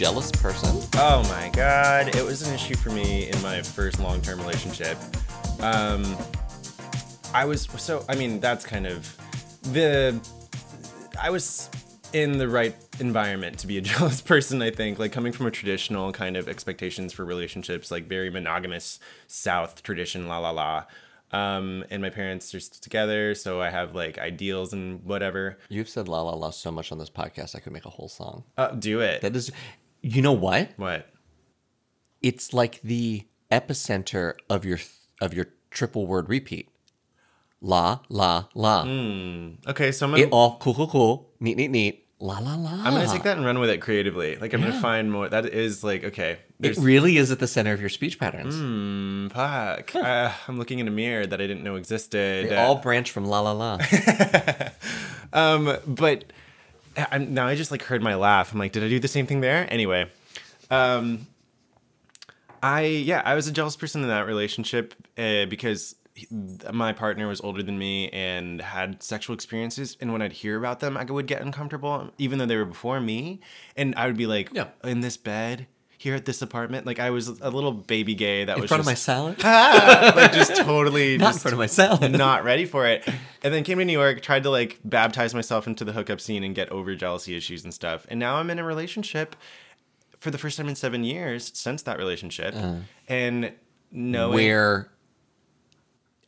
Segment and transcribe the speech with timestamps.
[0.00, 0.80] jealous person?
[0.94, 4.96] Oh my god, it was an issue for me in my first long-term relationship.
[5.60, 6.16] Um,
[7.32, 8.04] I was so.
[8.08, 9.16] I mean, that's kind of
[9.72, 10.20] the.
[11.20, 11.70] I was
[12.12, 14.60] in the right environment to be a jealous person.
[14.62, 18.98] I think, like coming from a traditional kind of expectations for relationships, like very monogamous
[19.28, 20.84] South tradition, la la la.
[21.32, 25.58] Um, and my parents are still together, so I have like ideals and whatever.
[25.68, 28.08] You've said la la la so much on this podcast, I could make a whole
[28.08, 28.42] song.
[28.58, 29.20] Uh, do it.
[29.20, 29.52] That is,
[30.02, 30.72] you know what?
[30.76, 31.08] what?
[32.22, 34.78] It's like the epicenter of your
[35.20, 36.69] of your triple word repeat.
[37.62, 38.82] La la la.
[39.68, 41.30] Okay, so I'm gonna, It all cool cool cool.
[41.40, 42.06] Neat neat neat.
[42.22, 42.70] La la la.
[42.84, 44.36] I'm gonna take that and run with it creatively.
[44.36, 44.68] Like I'm Yeah.
[44.70, 45.28] gonna find more.
[45.28, 46.38] That is like okay.
[46.60, 48.54] It really is at the center of your speech patterns.
[48.54, 49.94] Mm, fuck.
[49.96, 52.50] Uh, I'm looking in a mirror that I didn't know existed.
[52.50, 53.78] They all branch from la la la.
[55.32, 56.24] um, but
[57.10, 58.52] I'm, now I just like heard my laugh.
[58.52, 59.66] I'm like, did I do the same thing there?
[59.70, 60.06] Anyway,
[60.70, 61.26] um,
[62.62, 65.94] I yeah, I was a jealous person in that relationship uh, because
[66.72, 70.80] my partner was older than me and had sexual experiences, and when I'd hear about
[70.80, 73.40] them, I would get uncomfortable, even though they were before me,
[73.76, 74.68] and I would be like, Yeah.
[74.84, 75.66] in this bed.
[75.98, 78.80] Here at this apartment, like I was a little baby gay that In was front
[78.80, 79.36] of my just, salad.
[79.44, 82.12] like just totally Not in front of my salad.
[82.12, 83.06] not ready for it.
[83.42, 86.42] And then came to New York, tried to like baptize myself into the hookup scene
[86.42, 88.06] and get over jealousy issues and stuff.
[88.08, 89.36] And now I'm in a relationship
[90.18, 92.54] for the first time in seven years since that relationship.
[92.56, 92.76] Uh-huh.
[93.06, 93.52] and
[93.92, 94.88] knowing where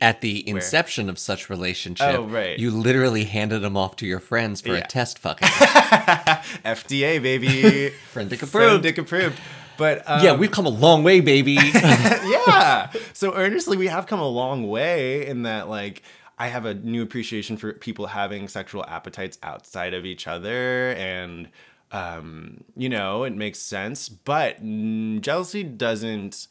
[0.02, 2.58] at the inception of such relationship, Oh, right.
[2.58, 4.78] you literally handed them off to your friends for Yeah.
[4.84, 5.48] a test fucking.
[5.48, 8.82] FDA baby, Friend dick Friend approved.
[8.82, 9.40] dick approved.
[9.78, 11.52] But um, yeah, we've come a long way, baby.
[11.74, 12.90] yeah.
[13.14, 16.02] So earnestly, we have come a long way in that, like,
[16.38, 21.48] I have a new appreciation for people having sexual appetites outside of each other, and
[21.90, 24.08] um, you know, it makes sense.
[24.08, 26.48] But mm, jealousy doesn't.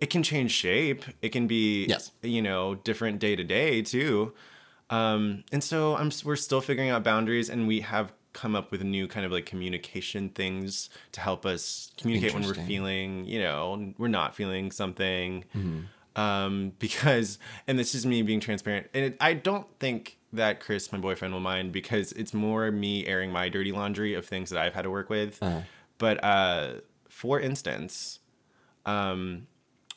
[0.00, 1.04] It can change shape.
[1.22, 2.10] It can be, Yes.
[2.22, 4.32] you know, different day to day too.
[4.90, 8.82] Um, and so I'm we're still figuring out boundaries, and we have come up with
[8.82, 13.94] new kind of like communication things to help us communicate when we're feeling, you know,
[13.96, 15.44] we're not feeling something.
[16.16, 20.90] Um, because, and this is me being transparent, and it, I don't think that Chris,
[20.92, 24.60] my boyfriend, will mind because it's more me airing my dirty laundry of things that
[24.60, 25.40] I've had to work with.
[25.98, 26.72] But uh,
[27.08, 28.18] for instance,
[28.84, 29.46] um,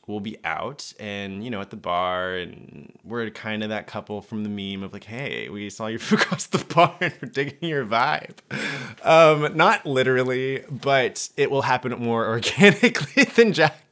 [0.08, 4.22] we'll be out and you know at the bar and we're kind of that couple
[4.22, 7.70] from the meme of like hey we saw you across the bar and we're digging
[7.70, 8.38] your vibe
[9.06, 13.84] um not literally but it will happen more organically than jack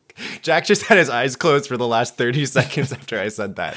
[0.42, 3.75] jack just had his eyes closed for the last 30 seconds after i said that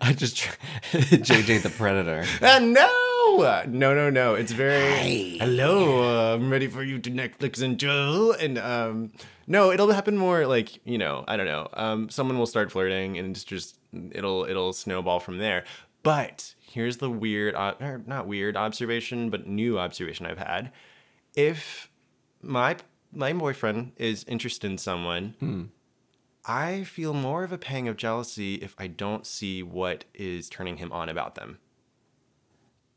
[0.00, 0.58] I just tr-
[0.92, 2.24] JJ the Predator.
[2.42, 4.34] Uh, no, no, no, no.
[4.34, 6.02] It's very hello.
[6.02, 8.32] uh, I'm ready for you to Netflix and chill.
[8.32, 9.12] And um,
[9.46, 11.24] no, it'll happen more like you know.
[11.28, 11.68] I don't know.
[11.74, 13.78] Um, someone will start flirting, and it's just
[14.12, 15.64] it'll it'll snowball from there.
[16.02, 20.70] But here's the weird, uh, or not weird observation, but new observation I've had.
[21.34, 21.90] If
[22.42, 22.76] my
[23.12, 25.34] my boyfriend is interested in someone,
[26.44, 30.76] I feel more of a pang of jealousy if I don't see what is turning
[30.76, 31.58] him on about them.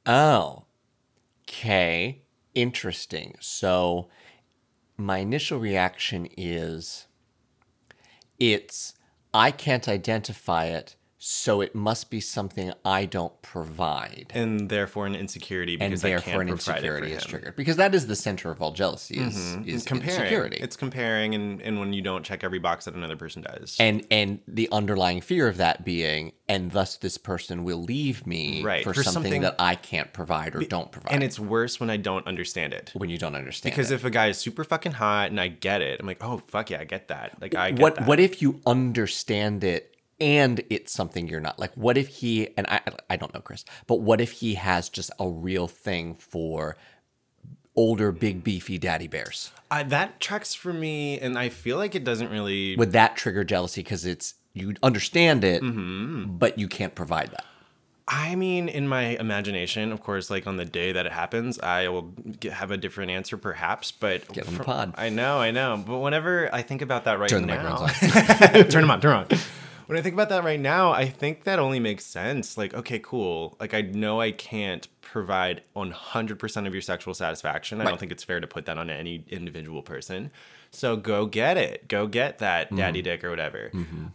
[0.06, 0.66] Oh,
[1.44, 2.24] okay.
[2.56, 3.36] Interesting.
[3.40, 4.10] So,
[4.98, 7.06] my initial reaction is
[8.40, 8.96] it's,
[9.34, 14.32] I can't identify it, so it must be something I don't provide.
[14.36, 17.56] and therefore an insecurity And because I therefore, an insecurity is triggered.
[17.56, 19.68] Because that is the center of all jealousy is, mm-hmm.
[19.68, 20.20] is comparing.
[20.20, 20.58] insecurity.
[20.58, 23.78] It's comparing, and, and when you don't check every box that another person does.
[23.80, 28.64] and and the underlying fear of that being, and thus this person will leave me
[28.64, 31.14] Right, for, for something, something- that I can't provide or don't provide.
[31.14, 32.92] and it's worse when I don't understand it.
[32.94, 33.96] when you don't understand Because it.
[33.96, 36.70] if a guy is super fucking hot and I get it, I'm like, oh fuck
[36.70, 37.42] yeah, I get that.
[37.42, 38.08] Like I get what that.
[38.08, 42.66] what if you understand it and it's something you're not like what if he and
[42.68, 42.80] i
[43.10, 46.76] i don't know chris but what if he has just a real thing for
[47.76, 52.06] older big beefy daddy bears I, that tracks for me, and I feel like it
[52.06, 52.78] doesn't really.
[52.78, 56.38] would that trigger jealousy because it's you understand it Mm-hmm.
[56.38, 57.46] but you can't provide that
[58.10, 61.90] I mean, in my imagination, of course, like on the day that it happens, I
[61.90, 62.04] will
[62.40, 63.92] get, have a different answer, perhaps.
[63.92, 64.94] But Get on the pod.
[64.98, 65.84] I know, I know.
[65.86, 67.86] But whenever I think about that right Turn the now,
[68.64, 69.38] turn them on, turn 'em on.
[69.88, 72.58] When I think about that right now, I think that only makes sense.
[72.58, 73.58] Like, okay, cool.
[73.60, 77.80] Like, I know I can't provide 100% of your sexual satisfaction.
[77.82, 77.90] I Right.
[77.92, 80.32] don't think it's fair to put that on any individual person.
[80.72, 81.88] So go get it.
[81.88, 83.72] Go get that daddy dick or whatever.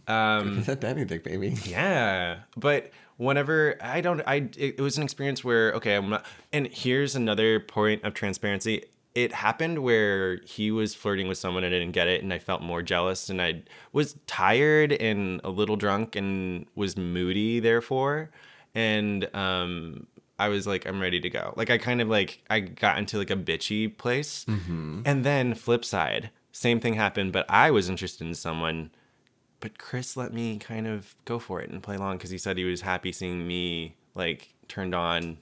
[0.07, 1.55] Um, Is that daddy dick, baby?
[1.65, 6.25] yeah, but whenever I don't, I it, it was an experience where okay, I'm not.
[6.51, 8.83] And here's another point of transparency.
[9.15, 12.39] It happened where he was flirting with someone and I didn't get it, and I
[12.39, 18.31] felt more jealous, and I was tired and a little drunk and was moody, therefore,
[18.73, 20.07] and um.
[20.39, 21.53] I was like, I'm ready to go.
[21.55, 24.45] Like, I kind of like, I got into like a bitchy place.
[25.05, 28.89] And then, flip side, same thing happened, but I was interested in someone
[29.63, 32.57] but Chris let me kind of go for it and play along because he said
[32.57, 35.37] he was happy seeing me like turned on.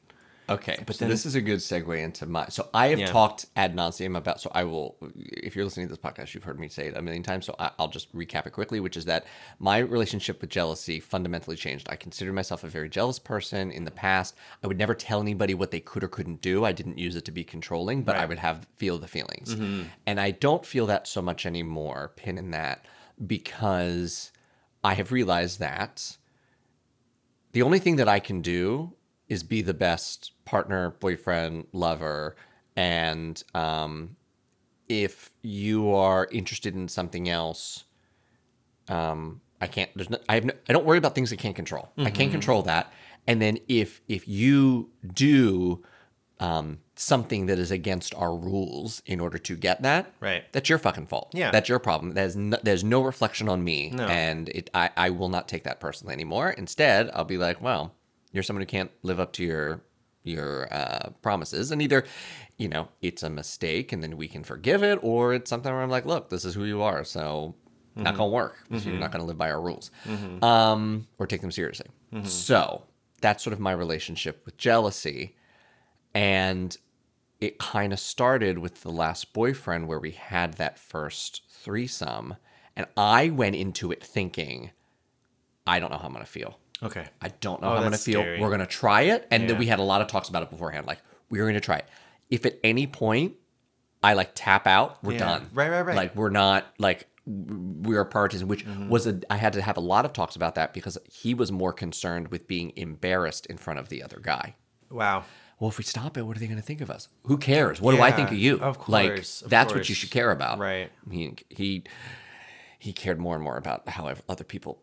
[0.52, 2.48] Okay, but then- this is a good segue into my.
[2.50, 3.08] So I have Yeah.
[3.08, 4.42] talked ad nauseum about.
[4.42, 7.02] So I will, if you're listening to this podcast, you've heard me say it a
[7.02, 7.46] million times.
[7.46, 9.26] So I, I'll just recap it quickly, which is that
[9.60, 11.88] my relationship with jealousy fundamentally changed.
[11.90, 14.36] I considered myself a very jealous person in the past.
[14.64, 16.66] I would never tell anybody what they could or couldn't do.
[16.66, 19.84] I didn't use it to be controlling, but I would have feel the feelings, mm-hmm.
[20.06, 22.12] and I don't feel that so much anymore.
[22.16, 22.86] Pin in that
[23.26, 24.32] because
[24.84, 26.18] I have realized that
[27.52, 28.94] the only thing that I can do
[29.28, 32.36] is be the best partner, boyfriend, lover,
[32.76, 34.16] and um,
[34.90, 37.86] if you are interested in something else,
[38.90, 39.90] um, I can't.
[39.96, 40.18] There's no.
[40.28, 40.46] I have.
[40.46, 41.90] No, I don't worry about things I can't control.
[41.98, 42.92] I can't control that.
[43.28, 45.84] And then if if you do
[46.40, 50.44] um, something that is against our rules in order to get that, Right.
[50.52, 51.30] That's your fucking fault.
[51.34, 51.52] Yeah.
[51.52, 52.14] that's your problem.
[52.14, 54.06] There's no, there's no reflection on me, No.
[54.08, 56.50] and it I I will not take that personally anymore.
[56.50, 57.94] Instead, I'll be like, well,
[58.34, 59.82] you're someone who can't live up to your
[60.24, 62.04] your uh, promises, and either
[62.58, 65.82] you know it's a mistake, and then we can forgive it, or it's something where
[65.82, 67.56] I'm like, look, this is who you are, so
[67.96, 68.58] not gonna work.
[68.70, 69.92] So you're not gonna live by our rules,
[70.44, 71.88] um, or take them seriously.
[72.24, 72.84] So
[73.22, 75.36] that's sort of my relationship with jealousy,
[76.14, 76.78] and
[77.40, 82.36] it kind of started with the last boyfriend where we had that first threesome,
[82.76, 84.72] and I went into it thinking,
[85.68, 86.60] I don't know how I'm gonna feel.
[86.84, 87.06] Okay.
[87.22, 88.22] I don't know Oh, how I'm going to feel.
[88.22, 88.40] scary.
[88.40, 89.28] We're going to try it.
[89.32, 90.88] And then we had a lot of talks about it beforehand.
[90.88, 91.00] Like,
[91.30, 91.86] we're going to try it.
[92.30, 93.34] If at any point
[94.04, 95.20] I like tap out, we're Yeah.
[95.20, 95.50] done.
[95.54, 95.96] Right, right, right.
[95.96, 98.90] Like, we're not, like, we are prioritizing, which Mm-hmm.
[98.90, 101.52] was a, I had to have a lot of talks about that because he was
[101.52, 104.56] more concerned with being embarrassed in front of the other guy.
[104.90, 105.26] Wow.
[105.60, 107.08] Well, if we stop it, what are they going to think of us?
[107.28, 107.80] Who cares?
[107.80, 108.60] What do I think of you?
[108.60, 110.58] of like course, of that's what you should care about.
[110.58, 110.90] Right.
[111.12, 111.84] He he
[112.80, 114.80] he cared more and more about how other people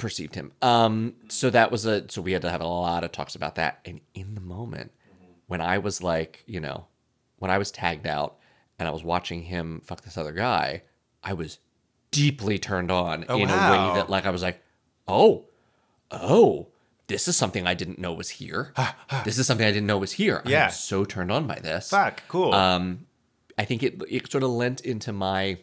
[0.00, 0.52] perceived him.
[0.62, 1.14] Um.
[1.28, 2.10] So that was a.
[2.10, 3.80] So we had to have a lot of talks about that.
[3.84, 4.92] And in the moment,
[5.46, 6.86] when I was like, you know,
[7.38, 8.36] when I was tagged out
[8.78, 10.82] and I was watching him fuck this other guy,
[11.22, 11.58] I was
[12.10, 14.62] deeply turned on Oh, in a way that like I was like,
[15.06, 15.44] oh,
[16.10, 16.68] oh,
[17.06, 18.72] this is something I didn't know was here.
[19.24, 20.42] this is something I didn't know was here.
[20.46, 20.66] Yeah.
[20.66, 21.90] I'm so turned on by this.
[21.90, 22.22] Fuck.
[22.28, 22.54] Cool.
[22.54, 23.06] Um,
[23.58, 25.58] I think it it sort of lent into my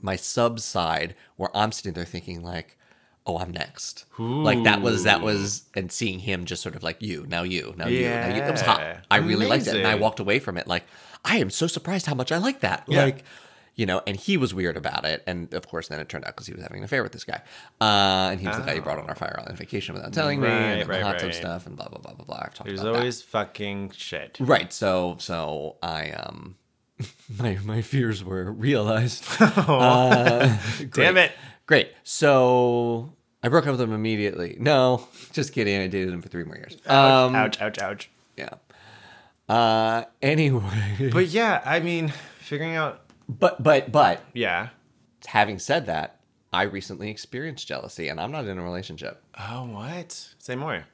[0.00, 2.77] my sub side where I'm sitting there thinking like,
[3.28, 4.06] oh, I'm next.
[4.18, 7.74] Like that was that was and seeing him just sort of like you now you
[7.76, 8.42] now you now you.
[8.42, 8.82] It was hot.
[9.10, 10.84] I really liked it, and I walked away from it like
[11.24, 12.84] I am so surprised how much I like that.
[12.88, 13.04] Yeah.
[13.04, 13.24] Like.
[13.76, 16.34] You know, and he was weird about it, and of course, then it turned out
[16.34, 17.40] because he was having an affair with this guy,
[17.80, 20.40] uh, and he was the guy who brought on our fire island vacation without telling
[20.40, 22.40] me, and right, the hot tub stuff, and blah blah blah blah blah.
[22.42, 22.98] I've talked There's about that.
[22.98, 24.36] always fucking shit.
[24.40, 24.72] Right.
[24.72, 26.56] So so I um
[27.38, 29.24] my my fears were realized.
[29.38, 31.30] Damn it.
[31.66, 31.92] Great.
[32.02, 33.12] So
[33.48, 34.58] I broke up with him immediately.
[34.60, 35.80] No, just kidding.
[35.80, 36.76] I dated him for three more years.
[36.86, 38.10] Um ouch, ouch, ouch.
[38.36, 38.50] yeah.
[39.48, 41.08] Uh anyway.
[41.10, 43.00] But yeah, I mean, figuring out.
[43.26, 44.68] But but but Yeah.
[45.26, 46.20] having said that,
[46.52, 49.22] I recently experienced jealousy and I'm not in a relationship.
[49.38, 50.12] Oh, what?
[50.38, 50.84] Say more.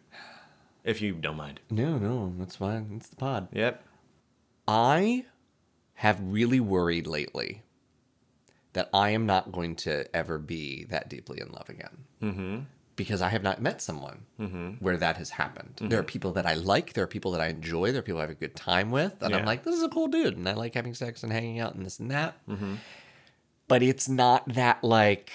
[0.84, 1.58] If you don't mind.
[1.70, 2.92] No, no, that's fine.
[2.94, 3.48] It's the pod.
[3.52, 3.82] Yep.
[4.68, 5.24] I
[5.94, 7.62] have really worried lately
[8.74, 11.96] that I am not going to ever be that deeply in love again.
[12.22, 12.58] Mm-hmm.
[12.96, 14.70] Because I have not met someone mm-hmm.
[14.74, 15.76] where that has happened.
[15.76, 15.88] Mm-hmm.
[15.88, 18.20] There are people that I like, there are people that I enjoy, there are people
[18.20, 20.48] I have a good time with, and I'm like, this is a cool dude, and
[20.48, 22.36] I like having sex and hanging out and this and that.
[22.48, 22.74] Mm-hmm.
[23.66, 25.32] But it's not that like,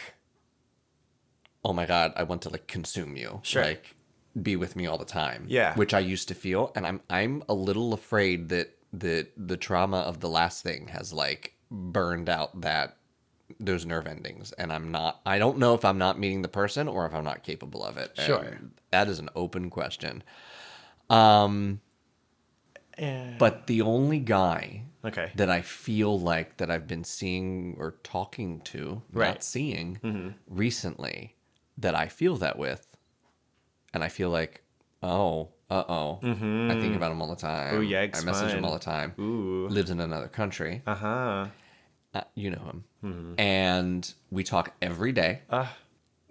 [1.65, 3.63] oh my god, I want to like consume you, Sure.
[3.63, 3.95] like
[4.41, 5.45] be with me all the time.
[5.47, 5.75] Yeah.
[5.75, 9.97] which I used to feel, and I'm I'm a little afraid that that the trauma
[9.97, 12.97] of the last thing has like burned out that
[13.59, 15.21] those nerve endings, and I'm not.
[15.25, 17.97] I don't know if I'm not meeting the person or if I'm not capable of
[17.97, 18.11] it.
[18.17, 18.39] Sure.
[18.43, 20.23] And that is an open question.
[21.09, 21.81] Um,
[22.97, 23.35] Yeah.
[23.37, 25.31] but the only guy Okay.
[25.35, 29.43] that I feel like that I've been seeing or talking to, not Right.
[29.43, 30.29] seeing Mm-hmm.
[30.47, 31.35] recently,
[31.77, 32.85] that I feel that with,
[33.93, 34.63] and I feel like,
[35.01, 37.75] oh, uh oh, I think about him all the time.
[37.75, 39.13] Oh, yikes, I message him all the time.
[39.19, 39.67] Ooh.
[39.69, 40.81] Lives in another country.
[40.85, 41.47] Uh huh.
[42.13, 45.41] Uh, you know him, and we talk every day.
[45.49, 45.75] Ah.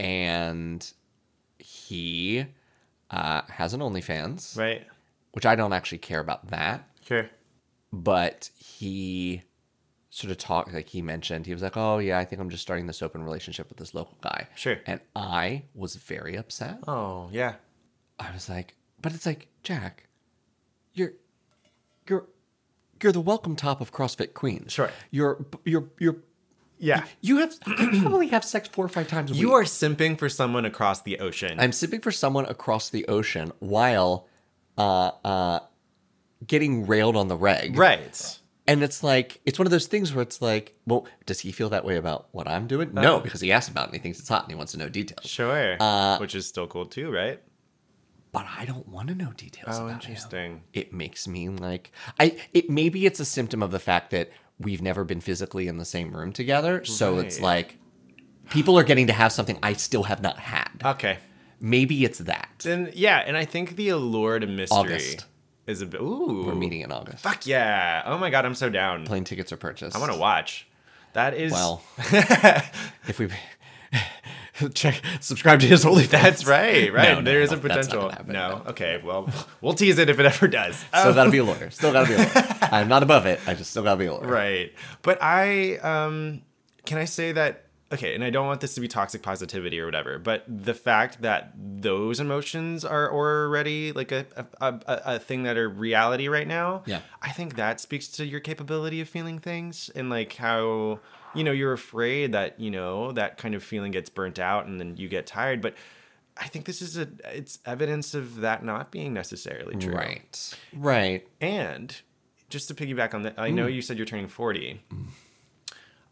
[0.01, 0.93] and
[1.59, 2.45] he
[3.11, 4.87] uh, has an OnlyFans, Right.
[5.33, 7.29] which I don't actually care about that, Sure.
[7.93, 9.43] but he
[10.11, 12.63] sort of talked like he mentioned he was like, "Oh yeah, I think I'm just
[12.63, 14.79] starting this open relationship with this local guy." Sure.
[14.87, 16.79] and I was very upset.
[16.89, 17.55] Oh yeah.
[18.19, 20.09] I was like, "But it's like Jack,
[20.95, 21.13] you're
[22.09, 22.27] you're
[23.03, 24.73] you're the welcome top of CrossFit Queens.
[24.73, 24.91] Sure.
[25.11, 26.17] You're you're you're."
[26.81, 27.05] Yeah.
[27.21, 29.41] You have you probably have sex four or five times a week.
[29.41, 31.59] You are simping for someone across the ocean.
[31.59, 34.29] I'm simping for someone across the ocean while
[34.77, 35.61] uh, uh,
[36.47, 37.77] getting railed on the reg.
[37.77, 38.39] right.
[38.69, 41.71] And it's like, it's one of those things where it's like, well, does he feel
[41.71, 42.97] that way about what I'm doing?
[42.97, 43.01] Uh.
[43.01, 44.79] no, because he asked about it and he thinks it's hot and he wants to
[44.79, 45.25] know details.
[45.25, 45.79] Sure.
[45.81, 47.41] Uh, Which is still cool too, right?
[48.39, 50.11] But I don't want to know details Oh, about him.
[50.13, 50.63] interesting.
[50.73, 51.91] It makes me like,
[52.21, 54.31] I, it maybe it's a symptom of the fact that
[54.61, 56.85] we've never been physically in the same room together.
[56.85, 57.79] So it's like,
[58.51, 60.69] people are getting to have something I still have not had.
[60.85, 61.19] Okay.
[61.61, 62.49] Maybe it's that.
[62.63, 65.25] Then yeah, and I think the allure to mystery August.
[65.67, 66.01] is a bit.
[66.01, 66.45] Ooh.
[66.47, 67.25] We're meeting in August.
[67.25, 68.05] Fuck yeah!
[68.07, 69.05] Oh my god, I'm so down.
[69.05, 69.97] Plane tickets are purchased.
[69.97, 70.69] I want to watch.
[71.15, 71.51] That is.
[71.51, 73.29] Well, if we
[74.75, 76.09] check, subscribe to his OnlyFans.
[76.11, 77.09] That's right, right.
[77.11, 78.13] No, no, there is no, a potential.
[78.27, 78.63] no.
[78.69, 79.01] Okay.
[79.05, 80.77] Well, we'll tease it if it ever does.
[80.77, 81.71] Still Um, gotta be a lawyer.
[81.71, 82.59] Still gotta be a lawyer.
[82.73, 83.41] I'm not above it.
[83.47, 84.27] I just still gotta be a lawyer.
[84.27, 84.73] right.
[85.03, 86.43] But I um
[86.87, 89.87] can I say that okay, and I don't want this to be toxic positivity or
[89.87, 94.83] whatever, but the fact that those emotions are already like a a, a,
[95.15, 97.01] a thing that are reality right now, Yeah.
[97.23, 100.99] I think that speaks to your capability of feeling things and like how
[101.35, 104.81] you know you're afraid that you know that kind of feeling gets burnt out and
[104.81, 105.75] then you get tired, but
[106.37, 109.95] I think this is a it's evidence of that not being necessarily true.
[109.95, 110.55] Right.
[110.73, 111.27] Right.
[111.41, 112.01] And
[112.49, 114.81] just to piggyback on that, I know you said you're turning 40.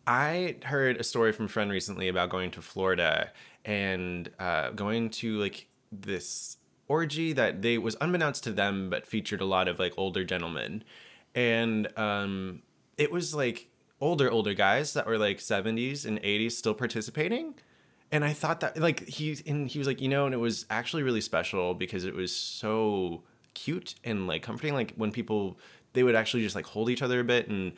[0.07, 3.33] I heard a story from a friend recently about going to Florida
[3.65, 6.59] and uh, going to like this
[6.89, 10.85] orgy that they was unbeknownst to them, but featured a lot of like older gentlemen,
[11.35, 12.63] and um,
[12.97, 13.69] it was like
[14.01, 17.55] older older guys that were like 70s and 80s still participating
[18.13, 20.67] and i thought that like he and he was like you know and it was
[20.69, 23.23] actually really special because it was so
[23.55, 25.59] cute and like comforting like when people
[25.95, 27.73] they would actually just like hold each other a bit and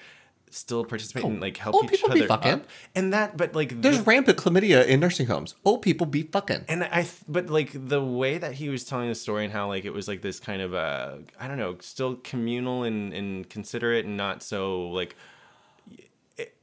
[0.50, 2.52] still participate and like help old each people be other fucking.
[2.52, 5.54] up and that but like There's the- rampant chlamydia in nursing homes.
[5.64, 6.64] Old people be fucking.
[6.68, 9.68] and I, th- but like the way that he was telling the story and how
[9.68, 13.48] like it was like this kind of uh, I don't know, still communal and and
[13.50, 15.16] considerate and not so like,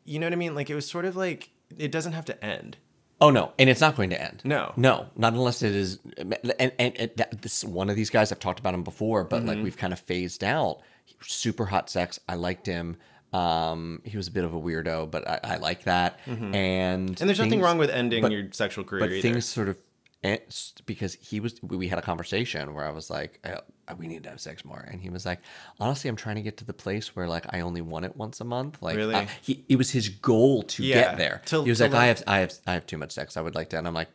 [0.05, 0.55] you know what I mean?
[0.55, 2.77] Like it was sort of like it doesn't have to end.
[3.21, 4.41] Oh no, and it's not going to end.
[4.43, 4.73] No.
[4.75, 5.99] no, not unless it is.
[6.17, 9.39] And and, and that, this one of these guys I've talked about him before, but
[9.39, 9.47] Mm-hmm.
[9.47, 10.81] like we've kind of phased out.
[11.21, 12.19] Super hot sex.
[12.27, 12.97] I liked him.
[13.33, 16.19] Um, he was a bit of a weirdo, but I, I like that.
[16.25, 16.53] And Mm-hmm.
[16.55, 19.21] And there's nothing wrong with ending but- your sexual career but either.
[19.21, 19.77] things sort of
[20.23, 20.37] eh,
[20.85, 23.57] because he was we had a conversation where I was like eh,
[23.97, 25.39] we need to have sex more and he was like
[25.79, 28.41] honestly I'm trying to get to the place where like I only want it once
[28.41, 29.15] a month like Really?
[29.15, 31.93] I- he it was his goal to Yeah, get there to- he was to like
[31.93, 33.93] I have I have I have too much sex I would like to and I'm
[33.93, 34.09] like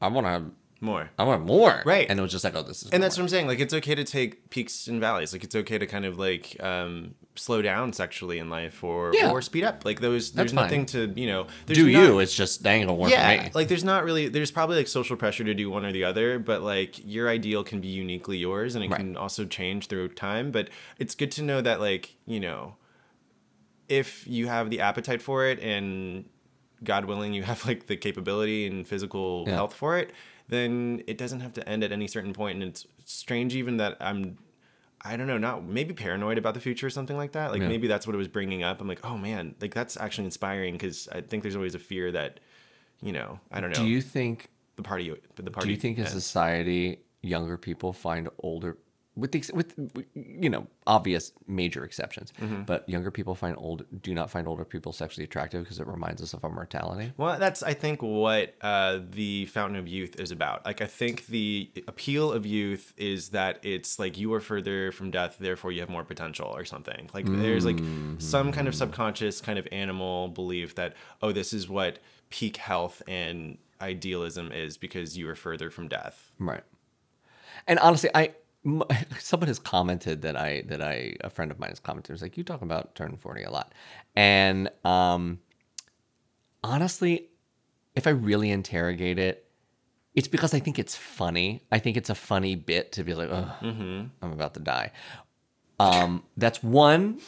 [0.00, 0.44] I want to have
[0.80, 1.10] More.
[1.18, 2.06] I want more Right.
[2.08, 3.06] and it was just like oh this is And more.
[3.06, 3.48] that's what I'm saying.
[3.48, 5.32] Like it's okay to take peaks and valleys.
[5.32, 9.30] Like it's okay to kind of like um, slow down sexually in life or Yeah.
[9.30, 9.84] or speed up.
[9.84, 10.64] Like those there's fine.
[10.64, 11.46] nothing to you know.
[11.66, 14.04] There's do not- you it's just dang it'll work for yeah me like there's not
[14.04, 17.28] really there's probably like social pressure to do one or the other but like your
[17.28, 18.98] ideal can be uniquely yours and it Right.
[18.98, 20.68] can also change through time but
[20.98, 22.74] it's good to know that like you know
[23.88, 26.24] if you have the appetite for it and
[26.84, 29.54] god willing you have like the capability and physical Yeah.
[29.54, 30.12] health for it
[30.48, 33.96] then it doesn't have to end at any certain point and it's strange even that
[34.00, 34.38] i'm
[35.02, 37.52] I don't know, not maybe paranoid about the future or something like that.
[37.52, 37.68] Like Yeah.
[37.68, 38.80] maybe that's what it was bringing up.
[38.80, 42.10] I'm like, oh man, like that's actually inspiring because I think there's always a fear
[42.12, 42.40] that,
[43.00, 45.68] you know, I don't know, do you think the party, the party.
[45.68, 48.76] Do you think in society younger people find older
[49.18, 49.74] with the with
[50.14, 52.62] you know obvious major exceptions, Mm-hmm.
[52.62, 56.22] but younger people find old do not find older people sexually attractive because it reminds
[56.22, 57.12] us of our mortality?
[57.16, 60.64] Well, that's I think what uh, the Fountain of Youth is about.
[60.64, 65.10] Like I think the appeal of youth is that it's like you are further from
[65.10, 67.10] death, therefore you have more potential or something.
[67.12, 67.80] Like there's like
[68.18, 71.98] some kind of subconscious kind of animal belief that oh this is what
[72.30, 76.30] peak health and idealism is because you are further from death.
[76.38, 76.62] Right.
[77.66, 78.32] And honestly, I
[79.18, 82.36] someone has commented that I that I a friend of mine has commented was like
[82.36, 83.72] you talk about turning 40 a lot.
[84.16, 85.40] And um
[86.62, 87.28] honestly,
[87.94, 89.44] if I really interrogate it,
[90.14, 91.62] it's because I think it's funny.
[91.70, 93.52] I think it's a funny bit to be like, oh,
[94.22, 94.92] I'm about to die.
[95.80, 97.20] Um, that's one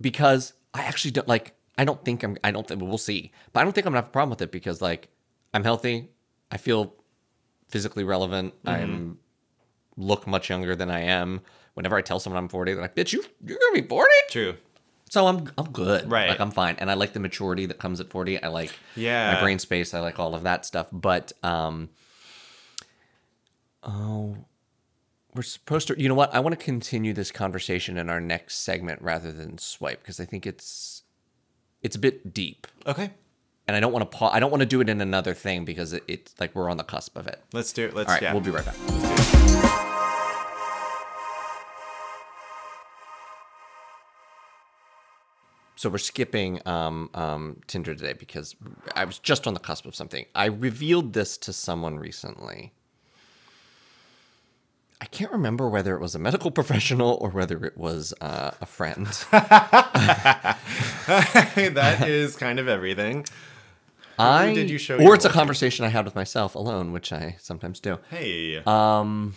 [0.00, 1.54] because I actually don't like.
[1.76, 2.36] I don't think I'm.
[2.42, 4.40] I don't think we'll see, but I don't think I'm gonna have a problem with
[4.42, 5.08] it because like
[5.52, 6.08] I'm healthy.
[6.50, 6.94] I feel
[7.68, 8.54] physically relevant.
[8.66, 9.18] I'm
[9.96, 11.40] look much younger than I am.
[11.74, 14.54] Whenever I tell someone I'm 40, they're like, "Bitch, you you're gonna be 40." True.
[15.10, 16.10] So I'm I'm good.
[16.10, 16.28] Right.
[16.30, 16.76] Like I'm fine.
[16.78, 18.42] And I like the maturity that comes at 40.
[18.42, 19.34] I like Yeah.
[19.34, 19.92] my brain space.
[19.94, 20.86] I like all of that stuff.
[20.92, 21.90] But um
[23.82, 24.36] oh
[25.34, 26.34] we're supposed to you know what?
[26.34, 30.24] I want to continue this conversation in our next segment rather than swipe because I
[30.26, 31.02] think it's
[31.82, 32.66] it's a bit deep.
[32.86, 33.10] Okay.
[33.72, 35.64] And I don't want to pa- I don't want to do it in another thing
[35.64, 37.42] because it, it's like we're on the cusp of it.
[37.54, 37.94] Let's do it.
[37.94, 38.34] Let's All right, yeah.
[38.34, 38.74] we'll be right back.
[45.76, 48.54] So we're skipping um, um, Tinder today because
[48.94, 50.26] I was just on the cusp of something.
[50.34, 52.74] I revealed this to someone recently.
[55.00, 58.66] I can't remember whether it was a medical professional or whether it was uh, a
[58.66, 59.06] friend.
[59.30, 60.58] that
[62.06, 63.24] is kind of everything.
[64.18, 67.36] I did you show or it's a conversation I had with myself alone, which I
[67.40, 67.98] sometimes do.
[68.10, 68.62] Hey.
[68.64, 69.34] Um,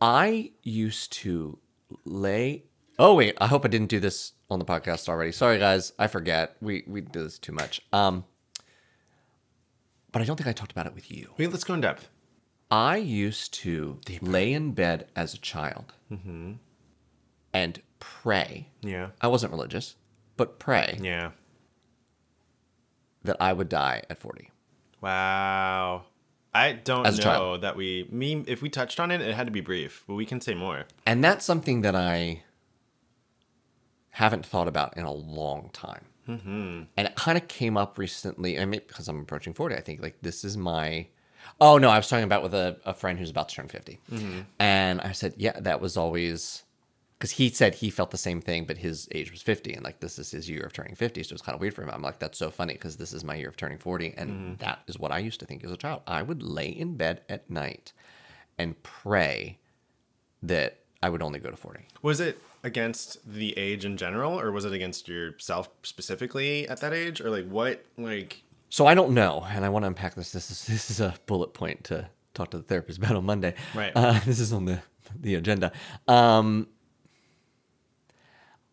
[0.00, 1.58] I used to
[2.04, 2.64] lay.
[2.98, 5.32] Oh wait, I hope I didn't do this on the podcast already.
[5.32, 6.56] Sorry guys, I forget.
[6.60, 7.80] We we do this too much.
[7.92, 8.24] Um,
[10.10, 11.30] but I don't think I talked about it with you.
[11.38, 12.08] Wait, let's go in depth.
[12.70, 15.92] I used to lay in bed as a child
[17.52, 18.68] and pray.
[18.82, 19.08] Yeah.
[19.20, 19.96] I wasn't religious,
[20.36, 21.30] but pray Yeah.
[23.24, 24.50] That I would die at forty.
[25.00, 26.04] Wow.
[26.54, 29.52] I don't As know that we me if we touched on it, it had to
[29.52, 30.84] be brief, but we can say more.
[31.06, 32.42] And that's something that I
[34.10, 36.04] haven't thought about in a long time.
[36.28, 36.82] Mm-hmm.
[36.96, 38.60] And it kind of came up recently.
[38.60, 41.08] I mean, because I'm approaching 40, I think like this is my.
[41.60, 43.98] Oh, no, I was talking about with a, a friend who's about to turn 50.
[44.58, 46.62] And I said, yeah, that was always.
[47.22, 49.74] Because he said he felt the same thing, but his age was 50.
[49.74, 51.22] And like, this is his year of turning 50.
[51.22, 51.90] So it's kind of weird for him.
[51.92, 54.14] I'm like, that's so funny because this is my year of turning 40.
[54.16, 56.02] And that is what I used to think as a child.
[56.04, 57.92] I would lay in bed at night
[58.58, 59.60] and pray
[60.42, 61.86] that I would only go to 40.
[62.02, 66.92] Was it against the age in general, or was it against yourself specifically at that
[66.92, 67.84] age, or like what?
[67.96, 70.32] Like So I don't know, and I want to unpack this.
[70.32, 73.54] This is this is a bullet point to talk to the therapist about on Monday.
[73.76, 73.92] Right.
[73.94, 74.80] Uh, this is on the
[75.14, 75.70] the agenda.
[76.08, 76.66] Um,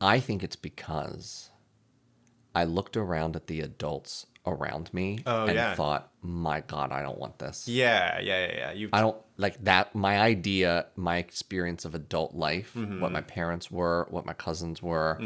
[0.02, 1.50] I think it's because
[2.56, 5.76] I looked around at the adults around me Oh, and yeah.
[5.76, 7.68] thought, "My God, I don't want this.
[7.68, 8.72] yeah, yeah, yeah, yeah.
[8.72, 9.94] You I don't like that.
[9.94, 13.02] My idea, my experience of adult life, Mm-hmm.
[13.02, 15.22] what my parents were, what my cousins were,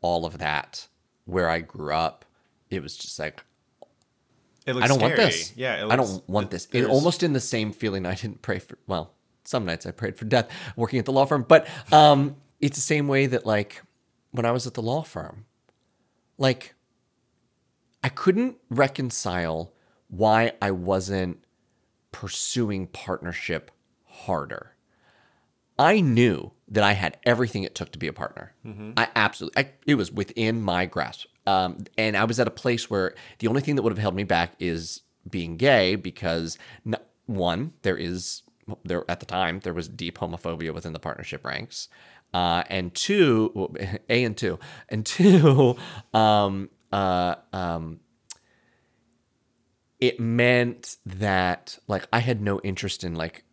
[0.00, 0.88] all of that,
[1.24, 2.24] where I grew up,
[2.70, 3.44] it was just like
[4.66, 5.52] it looks I don't want this.
[5.56, 6.66] Yeah, it I don't want this.
[6.72, 8.04] It almost in the same feeling.
[8.06, 8.76] I didn't pray for.
[8.86, 9.12] Well,
[9.44, 12.82] some nights I prayed for death working at the law firm, but um, it's the
[12.82, 13.82] same way that like
[14.30, 15.44] when I was at the law firm,
[16.38, 16.74] like
[18.02, 19.74] I couldn't reconcile
[20.08, 21.44] why I wasn't
[22.10, 23.70] pursuing partnership
[24.06, 24.76] harder.
[25.78, 28.54] I knew that I had everything it took to be a partner.
[28.96, 31.26] I absolutely, I, it was within my grasp.
[31.46, 34.14] Um, and I was at a place where the only thing that would have held
[34.14, 36.96] me back is being gay because n-
[37.26, 38.42] one, there is
[38.84, 41.88] there at the time there was deep homophobia within the partnership ranks,
[42.34, 43.74] uh, and two, well,
[44.10, 44.58] a and two,
[44.90, 45.76] and two,
[46.12, 48.00] um, uh, um,
[50.00, 53.44] it meant that like I had no interest in like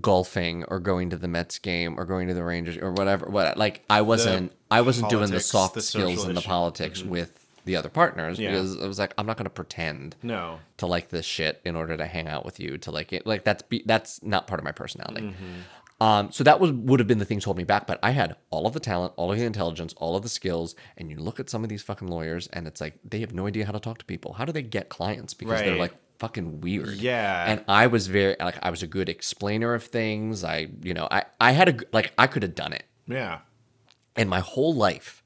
[0.00, 3.26] golfing or going to the Mets game or going to the Rangers or whatever.
[3.26, 7.46] What like I wasn't I wasn't doing the soft the skills and the politics with
[7.64, 8.50] the other partners Yeah.
[8.50, 10.58] because I was like I'm not going to pretend no.
[10.76, 13.44] to like this shit in order to hang out with you to like it like
[13.44, 15.34] that's be, that's not part of my personality.
[15.98, 18.36] Um, so that was would have been the things holding me back, but I had
[18.50, 21.40] all of the talent, all of the intelligence, all of the skills, and you look
[21.40, 23.80] at some of these fucking lawyers, and it's like they have no idea how to
[23.80, 24.34] talk to people.
[24.34, 25.32] How do they get clients?
[25.32, 26.94] Because they're like fucking weird.
[26.96, 27.50] Yeah.
[27.50, 30.44] And I was very like I was a good explainer of things.
[30.44, 33.38] I you know I I had a like I could have done it, Yeah.
[34.16, 35.22] and my whole life.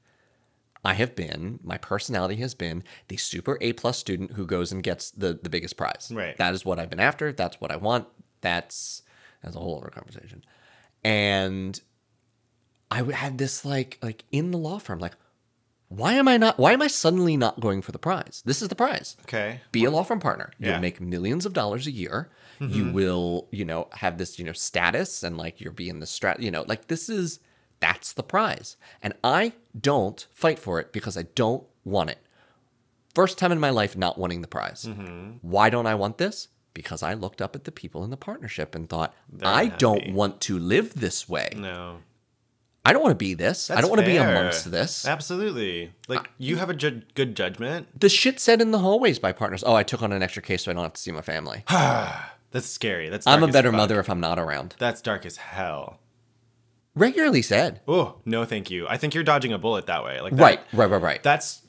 [0.83, 4.81] I have been, my personality has been the super A plus student who goes and
[4.81, 6.11] gets the the biggest prize.
[6.11, 6.35] Right.
[6.37, 7.31] That is what I've been after.
[7.31, 8.07] That's what I want.
[8.39, 9.03] That's
[9.43, 10.43] that's a whole other conversation.
[11.03, 11.79] And
[12.89, 15.15] I had this like like in the law firm, like,
[15.87, 16.57] why am I not?
[16.57, 18.41] Why am I suddenly not going for the prize?
[18.45, 19.17] This is the prize.
[19.23, 19.61] Okay.
[19.71, 20.51] Be a law firm partner.
[20.59, 20.71] Yeah.
[20.71, 22.29] You'll make millions of dollars a year.
[22.59, 26.39] You will, you know, have this, you know, status and like you're being the strat,
[26.41, 27.39] you know, like this is
[27.79, 28.77] that's the prize.
[29.01, 32.19] And I don't fight for it because I don't want it.
[33.15, 34.85] first time in my life not wanting the prize.
[34.85, 35.37] Mm-hmm.
[35.41, 36.49] Why don't I want this?
[36.73, 39.75] Because I looked up at the people in the partnership and thought, They're I happy.
[39.77, 41.49] don't want to live this way.
[41.55, 41.97] No.
[42.83, 43.69] I don't want to be this.
[43.69, 45.05] I don't want to be amongst this.
[45.05, 45.91] Absolutely.
[46.07, 47.87] Like you have a ju- good judgment.
[47.99, 49.63] The shit said in the hallways by partners.
[49.63, 51.63] Oh, I took on an extra case so I don't have to see my family.
[51.69, 53.09] That's scary.
[53.09, 53.77] That's I'm a better fuck.
[53.77, 54.75] mother if I'm not around.
[54.79, 55.99] That's dark as hell.
[56.95, 57.81] Regularly said.
[57.87, 58.87] Oh no, thank you.
[58.87, 60.19] I think you're dodging a bullet that way.
[60.19, 61.23] Like that, Right, right, right, right.
[61.23, 61.61] That's.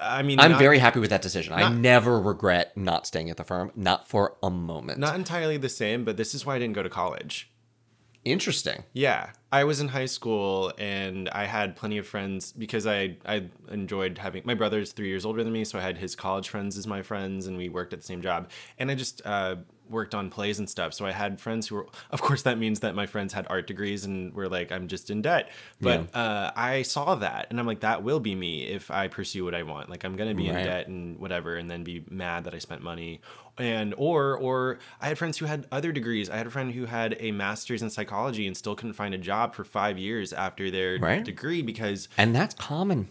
[0.00, 1.52] I mean, I'm not- very happy with that decision.
[1.52, 4.98] I never regret not staying at the firm, not for a moment.
[4.98, 7.50] not entirely the same, but this is why I didn't go to college.
[8.22, 8.84] Interesting.
[8.92, 13.46] Yeah, I was in high school and I had plenty of friends because I I
[13.70, 16.76] enjoyed having my brother's three years older than me, so I had his college friends
[16.76, 18.50] as my friends, and we worked at the same job.
[18.78, 19.56] And I just uh,
[19.90, 21.86] worked on plays and stuff, so I had friends who were.
[22.10, 25.10] Of course, that means that my friends had art degrees and were like, I'm just
[25.10, 25.50] in debt.
[25.80, 29.44] But uh, I saw that, and I'm like, that will be me if I pursue
[29.44, 29.90] what I want.
[29.90, 30.58] Like I'm gonna be Right.
[30.60, 33.20] in debt and whatever, and then be mad that I spent money.
[33.58, 36.30] And or or I had friends who had other degrees.
[36.30, 39.18] I had a friend who had a master's in psychology and still couldn't find a
[39.18, 41.22] job for five years after their Right.
[41.24, 43.08] degree because And that's common.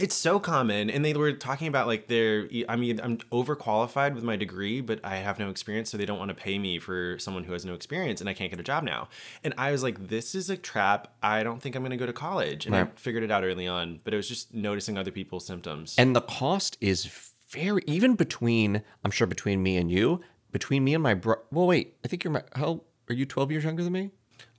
[0.00, 0.90] It's so common.
[0.90, 2.48] And they were talking about like their.
[2.68, 6.18] I mean, I'm overqualified with my degree, but I have no experience, so they don't
[6.18, 8.64] want to pay me for someone who has no experience, and I can't get a
[8.64, 9.08] job now.
[9.44, 11.14] And I was like, this is a trap.
[11.22, 12.66] I don't think I'm going to go to college.
[12.66, 15.94] And I figured it out early on, but it was just noticing other people's symptoms.
[15.98, 20.20] And the cost is very even between I'm sure between me and you,
[20.52, 21.36] between me and my bro.
[21.50, 24.10] Well, wait, I think you're my how are you 12 years younger than me?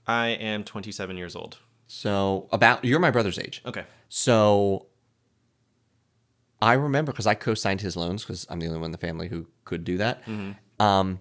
[0.08, 1.58] I am 27 years old.
[1.88, 3.62] So about you're my brother's age.
[3.65, 3.86] Okay.
[4.10, 4.88] So
[6.62, 9.28] I remember because I co-signed his loans because I'm the only one in the family
[9.28, 10.21] who could do that.
[10.26, 10.82] Mm-hmm.
[10.82, 11.19] Um,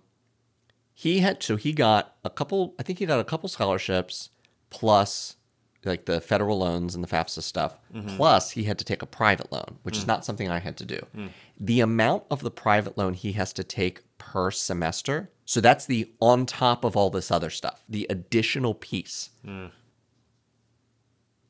[0.93, 2.75] he had so he got a couple.
[2.79, 4.31] I think he got a couple scholarships
[4.69, 5.37] plus
[5.85, 7.79] like the federal loans and the FAFSA stuff.
[7.95, 8.17] Mm-hmm.
[8.17, 10.09] Plus he had to take a private loan, which is mm.
[10.09, 11.01] not something I had to do.
[11.17, 11.31] Mm.
[11.59, 15.31] The amount of the private loan he has to take per semester.
[15.47, 17.83] So that's the on top of all this other stuff.
[17.89, 19.71] The additional piece mm.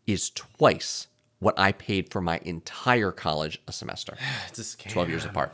[0.07, 1.09] is twice
[1.41, 4.17] what I paid for my entire college a semester,
[4.49, 4.91] It's a scam.
[4.93, 5.53] 12 years apart.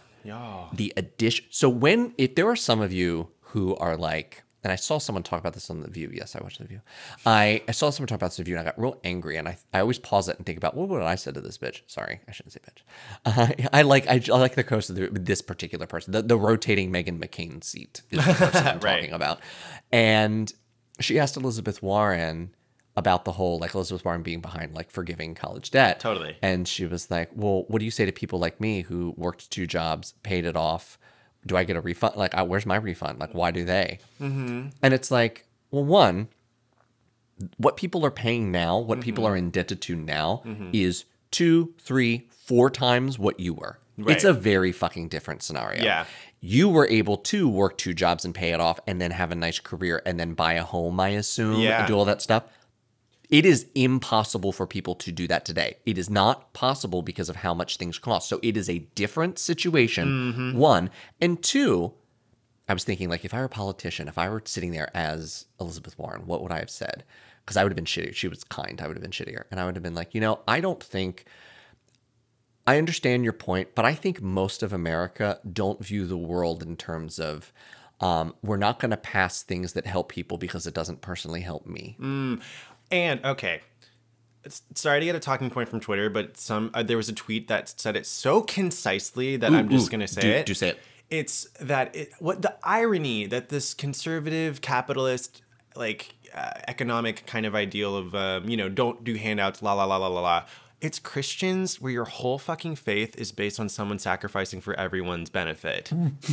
[0.74, 1.46] The addition.
[1.50, 5.22] So when, if there are some of you who are like, and I saw someone
[5.22, 6.10] talk about this on The View.
[6.12, 6.80] Yes, I watched The View.
[7.24, 9.36] I, I saw someone talk about this on The View and I got real angry.
[9.36, 11.56] And I, I always pause it and think about, what would I say to this
[11.56, 11.82] bitch?
[11.86, 12.82] Sorry, I shouldn't say bitch.
[13.24, 16.10] Uh, I like I, I like the coast of the, this particular person.
[16.12, 18.96] The, the rotating Meghan McCain seat is the person I'm Right.
[19.02, 19.38] talking about.
[19.92, 20.52] And
[20.98, 22.50] she asked Elizabeth Warren
[22.96, 26.00] about the whole like Elizabeth Warren being behind like forgiving college debt.
[26.00, 26.36] Totally.
[26.42, 29.50] And she was like, "Well, what do you say to people like me who worked
[29.50, 30.98] two jobs, paid it off?
[31.46, 32.16] Do I get a refund?
[32.16, 33.18] Like, I, where's my refund?
[33.20, 34.68] Like, why do they?" Mm-hmm.
[34.82, 36.28] And it's like, well, one,
[37.58, 39.32] what people are paying now, what people Mm-hmm.
[39.32, 43.78] are indebted to now, is two, three, four times what you were.
[43.98, 45.82] It's a very fucking different scenario.
[45.82, 46.04] Yeah.
[46.40, 49.34] You were able to work two jobs and pay it off and then have a
[49.34, 51.78] nice career and then buy a home, I assume, Yeah.
[51.80, 52.44] and do all that stuff.
[53.28, 55.76] It is impossible for people to do that today.
[55.84, 58.28] It is not possible because of how much things cost.
[58.28, 60.90] So it is a different situation, one.
[61.20, 61.92] And two,
[62.68, 65.46] I was thinking, like, if I were a politician, if I were sitting there as
[65.60, 67.04] Elizabeth Warren, what would I have said?
[67.44, 68.14] Because I would have been shittier.
[68.14, 68.80] She was kind.
[68.80, 69.44] I would have been shittier.
[69.50, 71.24] And I would have been like, you know, I don't think.
[72.68, 76.76] I understand your point, but I think most of America don't view the world in
[76.76, 77.52] terms of
[78.00, 81.64] um, we're not going to pass things that help people because it doesn't personally help
[81.66, 81.96] me.
[82.90, 83.60] And okay,
[84.74, 87.48] sorry to get a talking point from Twitter, but some uh, there was a tweet
[87.48, 90.46] that said it so concisely that I'm just ooh, gonna say do- it.
[90.46, 90.78] do say it.
[91.08, 95.42] It's that it, what the irony that this conservative capitalist
[95.76, 99.84] like uh, economic kind of ideal of um, you know don't do handouts la la
[99.84, 100.44] la la la la.
[100.80, 105.90] It's Christians where your whole fucking faith is based on someone sacrificing for everyone's benefit.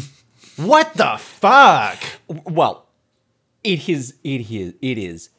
[0.58, 2.00] what the fuck?
[2.28, 2.88] Well,
[3.64, 5.30] it is it is it is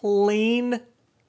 [0.00, 0.80] plain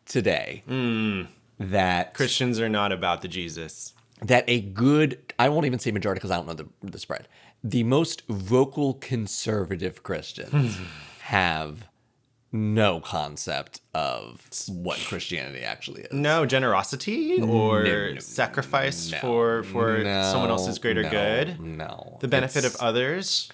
[0.06, 1.24] today hmm.
[1.60, 3.94] that Christians are not about the Jesus.
[4.22, 7.28] that a good I won't even say majority because I don't know the, the spread.
[7.64, 10.78] The most vocal conservative Christians
[11.22, 11.88] have
[12.54, 16.12] no concept of what Christianity actually is.
[16.12, 21.60] No generosity or no, sacrifice no, for for someone else's greater no, good.
[21.60, 22.18] No.
[22.20, 23.52] The benefit It's- of others.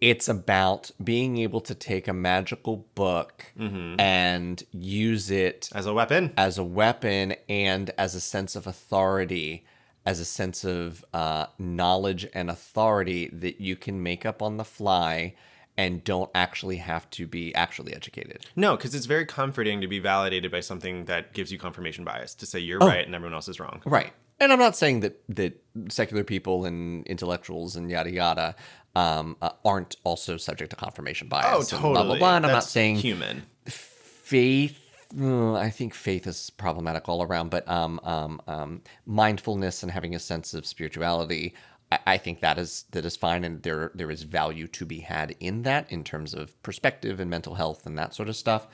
[0.00, 3.98] It's about being able to take a magical book Mm-hmm.
[4.00, 6.32] and use it as a weapon.
[6.36, 9.64] as a weapon and as a sense of authority,
[10.06, 14.64] as a sense of uh, knowledge and authority that you can make up on the
[14.64, 15.34] fly
[15.76, 18.46] and don't actually have to be actually educated.
[18.56, 22.34] No, because it's very comforting to be validated by something that gives you confirmation bias
[22.36, 22.62] to say Oh.
[22.62, 23.80] you're right and everyone else is wrong.
[23.84, 24.12] Right.
[24.40, 28.56] And I'm not saying that that secular people and intellectuals and yada yada
[28.94, 31.46] um, uh, aren't also subject to confirmation bias.
[31.48, 31.92] Oh, totally.
[31.94, 32.36] Blah blah blah.
[32.36, 33.44] And I'm not saying human.
[33.66, 34.78] faith.
[35.18, 40.14] uh, I think faith is problematic all around, but um, um, um, mindfulness and having
[40.14, 41.54] a sense of spirituality,
[41.90, 45.00] I, I think that is that is fine, and there there is value to be
[45.00, 48.66] had in that in terms of perspective and mental health and that sort of stuff.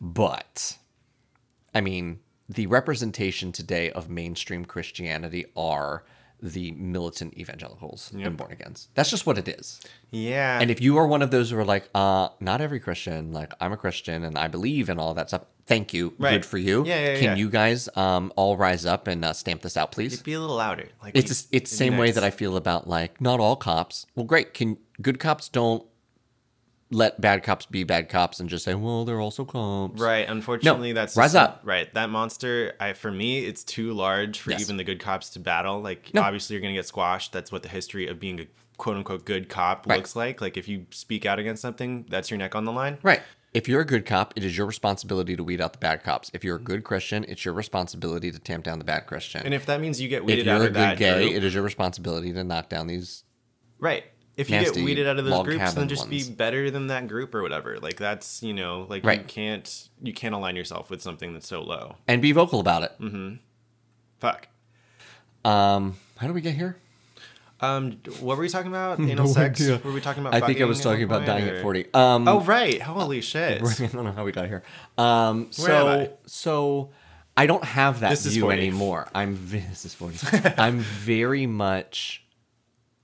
[0.00, 0.76] But
[1.74, 6.04] I mean, the representation today of mainstream Christianity are
[6.42, 8.88] the militant evangelicals and born agains.
[8.94, 9.80] That's just what it is.
[10.10, 10.60] Yeah.
[10.60, 13.54] And if you are one of those who are like, uh, not every Christian, like
[13.58, 16.12] I'm a Christian and I believe in all that stuff, thank you.
[16.18, 16.32] Right.
[16.32, 16.84] Good for you.
[16.84, 17.34] Yeah, yeah, Can yeah.
[17.36, 20.20] you guys um, all rise up and uh, stamp this out, please?
[20.22, 20.88] be a little louder.
[21.02, 22.30] Like It's it's the same way that I I.
[22.30, 24.06] feel about like not all cops.
[24.14, 24.52] Well, great.
[24.52, 25.84] Can good cops don't
[26.90, 30.00] let bad cops be bad cops and just say, well, they're also cops.
[30.00, 30.28] Right.
[30.28, 31.60] Unfortunately, that's rise up.
[31.64, 31.92] Right.
[31.94, 34.60] That monster, I for me, it's too large for Yes.
[34.60, 35.80] even the good cops to battle.
[35.80, 36.22] Like, No.
[36.22, 37.32] obviously, you're gonna get squashed.
[37.32, 38.46] That's what the history of being a
[38.76, 39.96] quote unquote good cop Right.
[39.96, 40.40] looks like.
[40.40, 42.98] Like, if you speak out against something, that's your neck on the line.
[43.02, 43.22] Right.
[43.52, 46.30] If you're a good cop, it is your responsibility to weed out the bad cops.
[46.34, 49.40] If you're a good Christian, it's your responsibility to tamp down the bad Christian.
[49.46, 51.36] And if that means you get weeded out, if you're out a good gay, group,
[51.36, 53.24] it is your responsibility to knock down these
[53.78, 54.04] right.
[54.36, 56.28] If you get weeded out of those groups, then just ones.
[56.28, 57.78] be better than that group or whatever.
[57.78, 61.62] Like that's you know, like you can't you can't align yourself with something that's so
[61.62, 61.96] low.
[62.06, 62.92] and be vocal about it.
[63.00, 63.36] Mm-hmm.
[64.18, 64.48] Fuck.
[65.44, 66.76] Um, how do we get here?
[67.60, 69.00] Um, what were we talking about?
[69.00, 69.66] Anal sex?
[69.66, 70.34] Were we talking about?
[70.34, 71.94] I think I was talking about dying or- at 40.
[71.94, 72.82] Um, Oh right!
[72.82, 73.62] Holy shit!
[73.62, 74.62] I don't know how we got here.
[74.98, 76.10] Um, so, I?
[76.26, 76.90] so
[77.36, 78.58] I don't have that This view 40.
[78.58, 79.08] anymore.
[79.14, 80.18] I'm this is 40.
[80.58, 82.22] I'm very much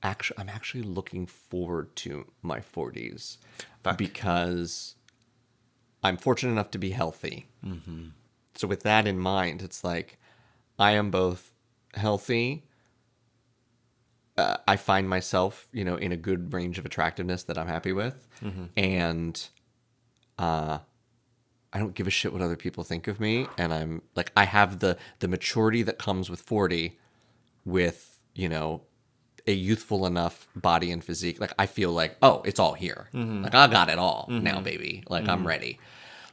[0.03, 3.37] actually I'm actually looking forward to my 40s
[3.83, 3.99] Fuck.
[3.99, 4.97] because
[6.03, 7.47] I'm fortunate enough to be healthy.
[7.65, 8.07] Mm-hmm.
[8.57, 10.19] So with that in mind, it's like
[10.79, 11.53] I am both
[11.95, 12.65] healthy.
[14.37, 17.93] Uh, I find myself, you know, in a good range of attractiveness that I'm happy
[17.93, 18.65] with, Mm-hmm.
[18.77, 19.49] and
[20.39, 20.79] uh,
[21.73, 23.47] I don't give a shit what other people think of me.
[23.59, 26.99] And I'm like, I have the the maturity that comes with 40,
[27.65, 28.83] with you know,
[29.47, 31.41] a youthful enough body and physique.
[31.41, 33.09] Like I feel like, oh, it's all here.
[33.15, 33.45] Mm-hmm.
[33.45, 34.45] Like I got it all mm-hmm.
[34.45, 35.05] now, baby.
[35.09, 35.49] Like I'm mm-hmm.
[35.49, 35.79] ready.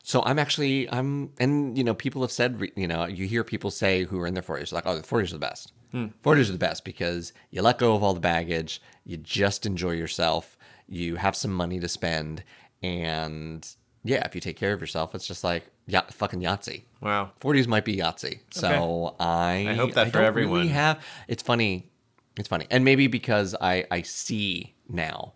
[0.04, 3.69] So I'm actually I'm and you know people have said you know you hear people
[3.72, 5.72] say who are in their 40s like oh the 40s are the best.
[5.91, 6.08] Hmm.
[6.24, 9.91] 40s are the best because you let go of all the baggage, you just enjoy
[9.91, 12.43] yourself, you have some money to spend,
[12.84, 13.67] and
[14.04, 16.84] yeah, if you take care of yourself, it's just like yeah, fucking Yahtzee.
[17.02, 17.32] Wow.
[17.41, 18.39] 40s might be Yahtzee.
[18.52, 20.60] So I I hope that for don't everyone.
[20.60, 21.88] Really have it's funny,
[22.38, 25.34] it's funny, and maybe because I I see now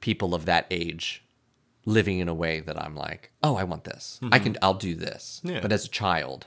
[0.00, 1.24] people of that age
[1.84, 4.20] living in a way that I'm like, oh, I want this.
[4.30, 5.40] I can, I'll do this.
[5.44, 5.56] Mm-hmm.
[5.56, 5.60] Yeah.
[5.60, 6.46] But as a child,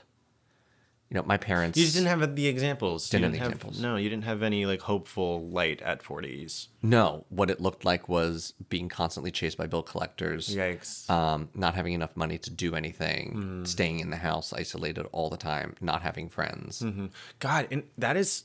[1.10, 1.76] you know, my parents.
[1.78, 3.12] You just didn't have the examples.
[3.12, 3.80] You Didn't have the examples.
[3.80, 6.68] No, you didn't have any like hopeful light at forties.
[6.82, 10.48] No, what it looked like was being constantly chased by bill collectors.
[10.48, 11.08] Yikes.
[11.10, 13.66] Um, not having enough money to do anything, Mm.
[13.66, 16.80] staying in the house isolated all the time, not having friends.
[16.80, 17.06] Mm-hmm.
[17.38, 18.44] God, and that is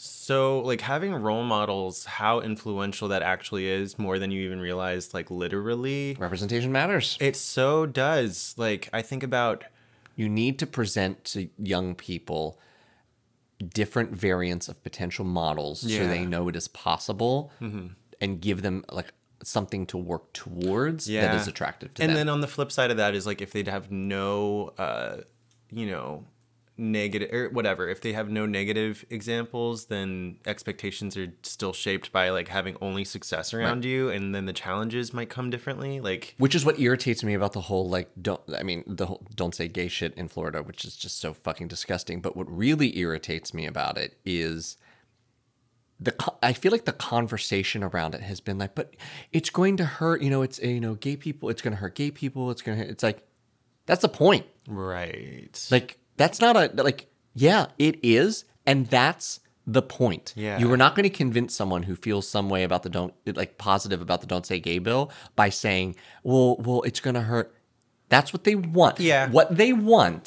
[0.00, 2.04] so like having role models.
[2.04, 5.12] How influential that actually is, more than you even realize.
[5.12, 7.16] Like literally, Representation matters.
[7.20, 8.54] it so does.
[8.56, 9.64] Like I think about.
[10.16, 12.58] you need to present to young people
[13.74, 17.50] different variants of potential models so they know it is possible
[18.20, 21.40] and give them like something to work towards that Yeah.
[21.40, 22.16] is attractive to and them.
[22.18, 25.18] And then on the flip side of that is like if they'd have no uh
[25.70, 26.24] you know
[26.78, 32.30] negative or whatever if they have no negative examples then expectations are still shaped by
[32.30, 36.54] like having only success around you and then the challenges might come differently like which
[36.54, 39.68] is what irritates me about the whole like don't I mean the whole don't say
[39.68, 42.20] gay shit in Florida, which is just so fucking disgusting.
[42.20, 44.76] But what really irritates me about it is
[46.00, 48.94] the I feel like the conversation around it has been like, but
[49.32, 50.22] it's going to hurt.
[50.22, 51.48] You know, it's you know, gay people.
[51.48, 52.50] It's going to hurt gay people.
[52.50, 52.88] It's going to.
[52.88, 53.26] It's like
[53.86, 54.46] that's the point.
[54.66, 60.32] right Like that's not a like yeah, it is, and that's the point.
[60.34, 60.58] Yeah.
[60.58, 63.58] You are not going to convince someone who feels some way about the don't like
[63.58, 67.54] positive about the don't say gay bill by saying, "Well, well, it's going to hurt."
[68.08, 69.00] That's what they want.
[69.00, 69.24] Yeah.
[69.24, 69.32] Mm-hmm.
[69.32, 70.24] What they want.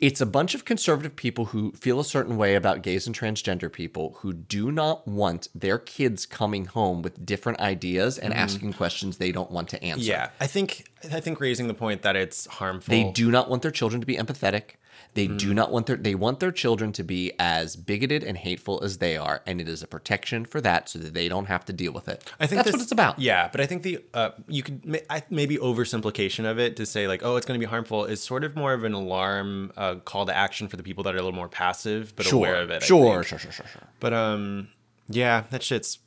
[0.00, 3.72] It's a bunch of conservative people who feel a certain way about gays and transgender
[3.72, 8.42] people who do not want their kids coming home with different ideas and mm-hmm.
[8.42, 10.04] asking questions they don't want to answer.
[10.04, 12.92] Yeah i think I think raising the point that it's harmful.
[12.92, 14.76] They do not want their children to be empathetic.
[15.14, 15.38] They Mm.
[15.38, 18.98] do not want their they want their children to be as bigoted and hateful as
[18.98, 21.72] they are, and it is a protection for that, so that they don't have to
[21.72, 22.24] deal with it.
[22.40, 23.18] I think that's this- what it's about.
[23.18, 26.86] Yeah, but I think the uh, you could ma- I, maybe oversimplification of it to
[26.86, 29.72] say like, oh, it's going to be harmful is sort of more of an alarm
[29.76, 32.38] uh, call to action for the people that are a little more passive but Sure,
[32.46, 32.82] aware of it.
[32.82, 33.82] Sure, sure, sure, sure, sure.
[34.00, 34.68] But um,
[35.08, 35.98] yeah, that shit's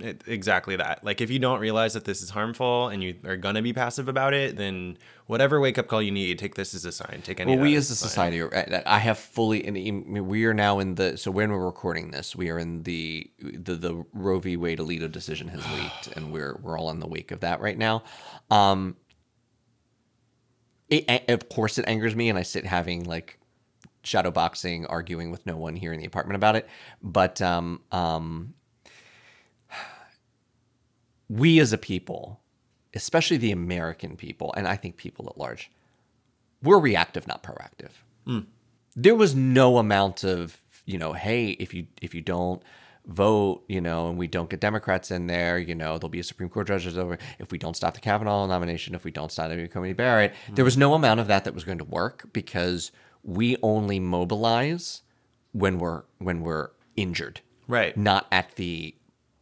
[0.00, 1.04] it, exactly that.
[1.04, 4.08] Like, if you don't realize that this is harmful and you are gonna be passive
[4.08, 7.20] about it, then whatever wake up call you need, take this as a sign.
[7.22, 7.54] Take any.
[7.54, 8.32] Well, we as a as sign.
[8.32, 11.16] society, I have fully, and we are now in the.
[11.16, 14.56] So when we're recording this, we are in the the, the Roe v.
[14.56, 17.78] Wade Alito decision has leaked, and we're we're all in the wake of that right
[17.78, 18.02] now.
[18.50, 18.96] Um,
[20.88, 23.38] it, of course, it angers me, and I sit having like
[24.02, 26.68] shadow boxing, arguing with no one here in the apartment about it.
[27.02, 28.54] But um, um,
[31.28, 32.40] we as a people,
[32.94, 35.70] especially the American people, and I think people at large,
[36.62, 37.90] we're reactive, not proactive.
[38.26, 38.40] Hmm.
[38.96, 42.62] There was no amount of, you know, hey, if you if you don't
[43.06, 46.24] vote, you know, and we don't get Democrats in there, you know, there'll be a
[46.24, 47.18] Supreme Court judge over.
[47.38, 50.54] If we don't stop the Kavanaugh nomination, if we don't stop Amy Coney Barrett, hmm.
[50.54, 52.90] there was no amount of that that was going to work because
[53.22, 55.02] we only mobilize
[55.52, 57.96] when we're when we're injured, Right.
[57.96, 58.94] not at the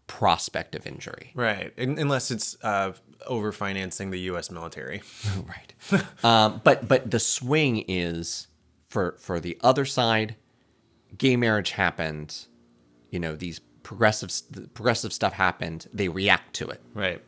[0.07, 1.33] prospect of injury.
[1.35, 1.73] Right.
[1.79, 2.93] Un- Unless it's uh,
[3.27, 4.51] over financing the U.S.
[4.51, 5.03] military.
[5.47, 6.05] right.
[6.25, 8.49] um, but but the swing is
[8.89, 10.37] for for the other side.
[11.17, 12.47] Gay marriage happened.
[13.11, 15.89] You know these progressive the progressive stuff happened.
[15.93, 16.81] They react to it.
[16.95, 17.23] Right.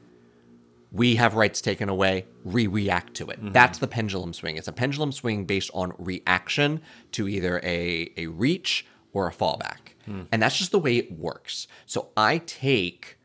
[0.91, 2.25] We have rights taken away.
[2.45, 3.39] We react to it.
[3.53, 4.57] That's the pendulum swing.
[4.57, 6.81] It's a pendulum swing based on reaction
[7.13, 10.23] to either a a reach or a fallback, hmm.
[10.33, 11.67] and that's just the way it works.
[11.87, 13.19] So I take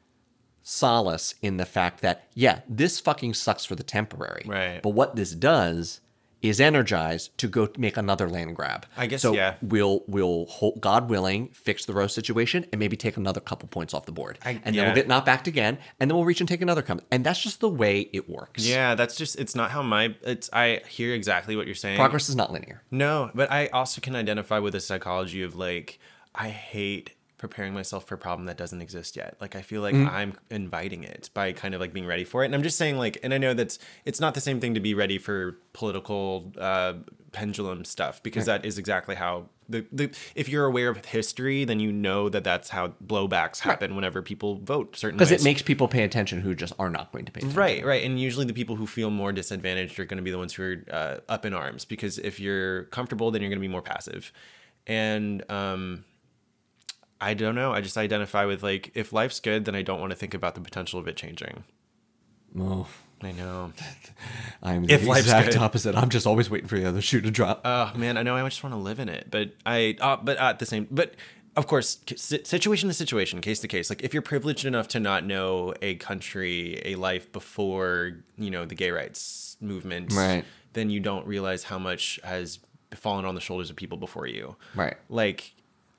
[0.63, 4.43] solace in the fact that yeah, this fucking sucks for the temporary.
[4.48, 4.82] Right.
[4.82, 6.02] But what this does
[6.43, 8.86] is energized to go make another land grab.
[8.95, 9.34] I guess, so.
[9.34, 9.56] yeah.
[9.62, 13.93] We'll we'll hold, God willing fix the Roe situation and maybe take another couple points
[13.93, 14.86] off the board, I- and then yeah.
[14.86, 17.01] we'll get knocked back again, and then we'll reach and take another come.
[17.10, 18.67] And that's just the way it works.
[18.67, 21.97] Yeah, that's just it's not how my it's I hear exactly what you're saying.
[21.97, 22.84] Progress is not linear.
[22.91, 25.97] No, but I also can identify with the psychology of like
[26.36, 27.12] I hate
[27.43, 29.36] preparing myself for a problem that doesn't exist yet.
[29.41, 32.45] Like I feel like I'm inviting it by kind of like being ready for it.
[32.45, 34.79] And I'm just saying like and I know that's it's not the same thing to
[34.79, 36.93] be ready for political uh
[37.34, 41.79] pendulum stuff because that is exactly how the, the if you're aware of history then
[41.79, 45.89] you know that that's how blowbacks happen whenever people vote certain Because it makes people
[45.89, 47.60] pay attention who just are not going to pay attention.
[47.60, 48.03] Right, right.
[48.03, 50.63] And usually the people who feel more disadvantaged are going to be the ones who
[50.63, 53.82] are uh, up in arms because if you're comfortable, then you're going to be more
[53.82, 54.32] passive.
[54.86, 56.06] And um,
[57.21, 57.71] I don't know.
[57.73, 60.56] I just identify with like, if life's good, then I don't want to think about
[60.56, 61.63] the potential of it changing.
[62.60, 62.88] Oh,
[63.21, 63.71] I know.
[64.63, 65.58] I'm the If exact good.
[65.58, 65.95] opposite.
[65.95, 67.62] I'm just always waiting for the other shoe to drop.
[67.65, 68.36] Oh man, I know.
[68.36, 69.95] I just want to live in it, but I.
[69.99, 71.15] Uh, but at the same, but
[71.56, 73.89] of course, situation to situation, case to case.
[73.89, 78.65] Like if you're privileged enough to not know a country, a life before you know
[78.65, 80.43] the gay rights movement, Right.
[80.73, 82.60] Then you don't realize how much has
[82.95, 84.95] fallen on the shoulders of people before you, Right.
[85.10, 85.54] Like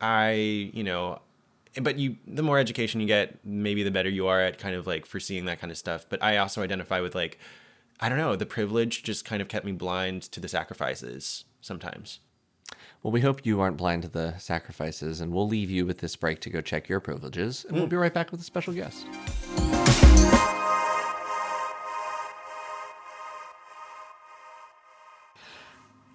[0.04, 0.32] I,
[0.74, 1.20] you know.
[1.80, 4.86] But you, the more education you get, maybe the better you are at kind of
[4.86, 6.06] like foreseeing that kind of stuff.
[6.08, 7.40] But I also identify with like,
[7.98, 12.20] I don't know, the privilege just kind of kept me blind to the sacrifices sometimes.
[13.02, 16.16] Well, we hope you aren't blind to the sacrifices, and we'll leave you with this
[16.16, 17.90] break to go check your privileges, and we'll hmm.
[17.90, 19.06] be right back with a special guest.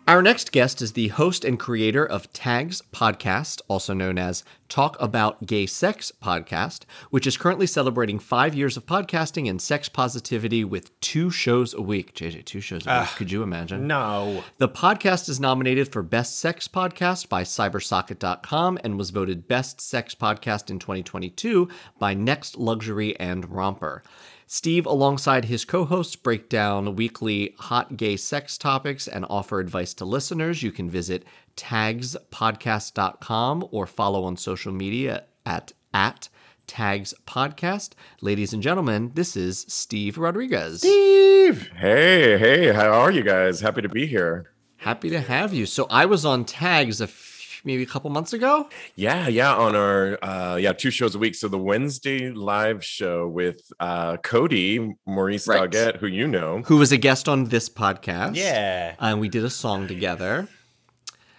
[0.10, 4.98] Our next guest is the host and creator of Tags Podcast, also known as Talk
[5.00, 10.63] About Gay Sex Podcast, which is currently celebrating five years of podcasting and sex positivity
[10.63, 12.15] with two shows a week.
[12.15, 13.10] JJ, two shows a week.
[13.17, 13.86] Could you imagine?
[13.86, 14.43] No.
[14.58, 20.15] The podcast is nominated for Best Sex Podcast by Cybersocket.com and was voted Best Sex
[20.15, 21.69] Podcast in 2022
[22.00, 24.02] by Next Luxury and Romper.
[24.51, 29.93] Steve, alongside his co hosts, break down weekly hot gay sex topics and offer advice
[29.93, 30.63] to listeners.
[30.63, 31.23] You can visit
[31.55, 36.29] tagspodcast.com or follow on social media at, at
[36.65, 37.91] Tags Podcast.
[38.21, 40.79] Ladies and gentlemen, this is Steve Rodriguez.
[40.79, 41.69] Steve.
[41.75, 43.62] Hey, hey, how are you guys?
[43.62, 44.49] Happy to be here.
[44.77, 45.67] Happy to have you.
[45.67, 47.28] So I was on Tags a f-
[47.63, 48.69] maybe a couple months ago.
[48.95, 51.36] Yeah, yeah, on our uh yeah, two shows a week.
[51.36, 55.70] So the Wednesday live show with uh Cody, Maurice Right.
[55.70, 56.62] Doggett, who you know.
[56.66, 58.36] who was a guest on this podcast.
[58.36, 58.95] Yeah.
[58.99, 60.47] And we did a song together.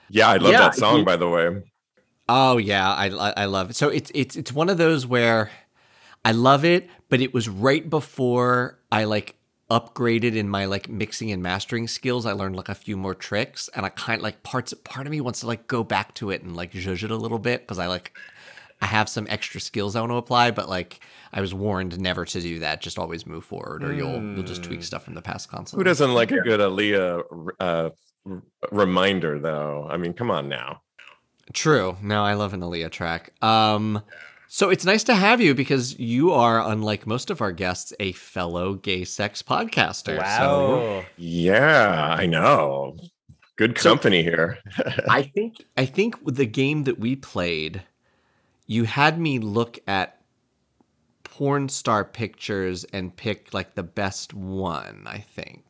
[0.08, 1.62] Yeah, I love Yeah, that song he- by the way.
[2.28, 3.76] Oh yeah, I, I I love it.
[3.76, 5.50] So it's it's it's one of those where
[6.24, 9.34] I love it, but it was right before I like
[9.70, 12.26] upgraded in my like mixing and mastering skills.
[12.26, 14.74] I learned like a few more tricks, and I kind of like parts.
[14.84, 17.16] Part of me wants to like go back to it and like zhuzh it a
[17.16, 18.12] little bit because I like
[18.82, 21.00] I have some extra skills I want to apply, but like
[21.32, 22.80] I was warned never to do that.
[22.80, 25.78] Just always move forward, or you'll you'll just tweak stuff from the past console.
[25.78, 27.22] Who doesn't like a good Aaliyah
[27.60, 27.90] uh,
[28.72, 29.86] reminder, though?
[29.90, 30.82] I mean, come on now.
[31.52, 31.96] True.
[32.02, 33.32] No, I love an Aaliyah track.
[33.42, 34.02] Um,
[34.52, 38.10] so it's nice to have you because you are, unlike most of our guests, a
[38.10, 40.16] fellow gay sex podcaster.
[40.16, 41.04] So Wow.
[41.16, 42.96] Yeah, I know.
[43.54, 44.58] Good company here.
[45.08, 47.84] I think I think with the game that we played,
[48.66, 50.20] you had me look at
[51.22, 55.62] porn star pictures and pick like the best one, I think.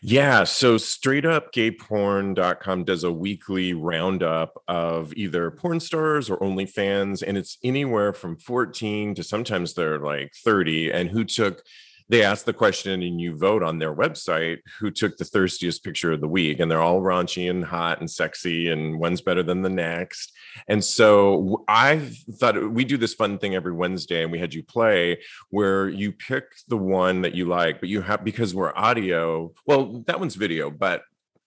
[0.00, 7.58] Yeah, so straightupgayporn.com does a weekly roundup of either porn stars or OnlyFans, and it's
[7.62, 10.92] anywhere from 14 to sometimes they're like 30.
[10.92, 11.62] And who took,
[12.08, 16.12] they ask the question and you vote on their website who took the thirstiest picture
[16.12, 16.60] of the week.
[16.60, 20.32] And they're all raunchy and hot and sexy, and one's better than the next.
[20.68, 21.98] And so I
[22.38, 25.18] thought uh, we do this fun thing every Wednesday, and we had you play
[25.50, 29.52] where you pick the one that you like, but you have because we're audio.
[29.66, 31.02] Well, that one's video, but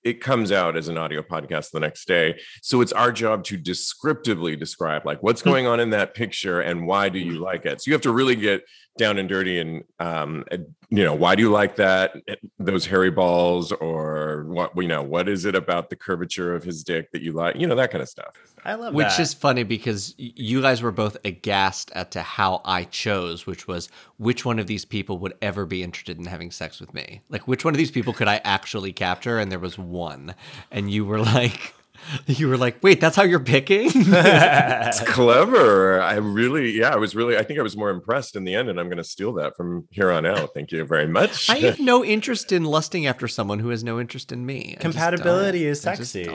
[0.06, 2.40] it comes out as an audio podcast the next day.
[2.62, 5.50] So it's our job to descriptively describe like what's hmm.
[5.50, 7.82] going on in that picture and why do you like it.
[7.82, 8.64] So you have to really get
[8.98, 10.44] down and dirty and um
[10.90, 12.14] you know why do you like that
[12.60, 16.84] those hairy balls or what you know what is it about the curvature of his
[16.84, 18.34] dick that you like you know that kind of stuff
[18.66, 19.20] I love Which that.
[19.20, 23.90] is funny because you guys were both aghast at to how I chose, which was
[24.18, 27.22] which one of these people would ever be interested in having sex with me.
[27.30, 29.38] Like which one of these people could I actually capture?
[29.38, 30.34] And there was one,
[30.72, 31.76] and you were like,
[32.28, 33.90] you were like, wait, that's how you're picking?
[33.96, 38.44] it's clever i really yeah i was really i think i was more impressed in
[38.44, 41.08] the end and i'm going to steal that from here on out thank you very
[41.08, 44.76] much I have no interest in lusting after someone who has no interest in me.
[44.78, 46.30] I Compatibility is sexy.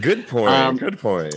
[0.00, 1.34] good point Um, good point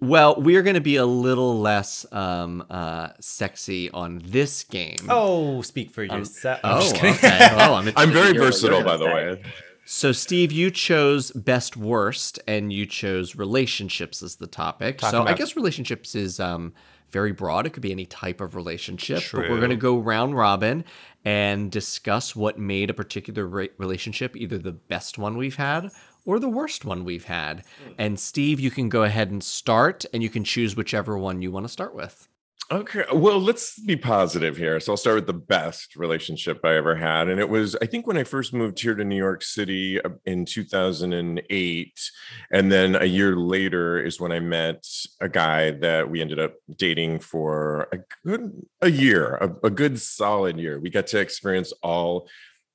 [0.00, 4.98] Well, we're going to be a little less um, uh, sexy on this game.
[5.08, 6.60] Oh, speak for yourself.
[6.62, 7.48] I'm oh, just okay.
[7.52, 9.14] Oh, I'm, i'm very versatile by the say.
[9.14, 9.42] way
[9.90, 14.98] So, Steve, you chose best worst, and you chose relationships as the topic.
[14.98, 16.74] Talking so, I guess relationships is um,
[17.10, 17.64] very broad.
[17.64, 19.20] It could be any type of relationship.
[19.22, 19.40] True.
[19.40, 20.84] But we're going to go round robin
[21.24, 25.90] and discuss what made a particular re- relationship either the best one we've had
[26.26, 27.64] or the worst one we've had.
[27.96, 31.50] And Steve, you can go ahead and start, and you can choose whichever one you
[31.50, 32.28] want to start with.
[32.70, 33.04] Okay.
[33.14, 34.78] Well, let's be positive here.
[34.78, 37.28] So I'll start with the best relationship I ever had.
[37.28, 40.10] And it was, I think, when I first moved here to New York City uh,
[40.26, 42.10] in 2008.
[42.50, 44.86] And then a year later is when I met
[45.18, 48.52] a guy that we ended up dating for a good
[48.82, 50.78] a year, a, a good solid year.
[50.78, 52.28] We got to experience all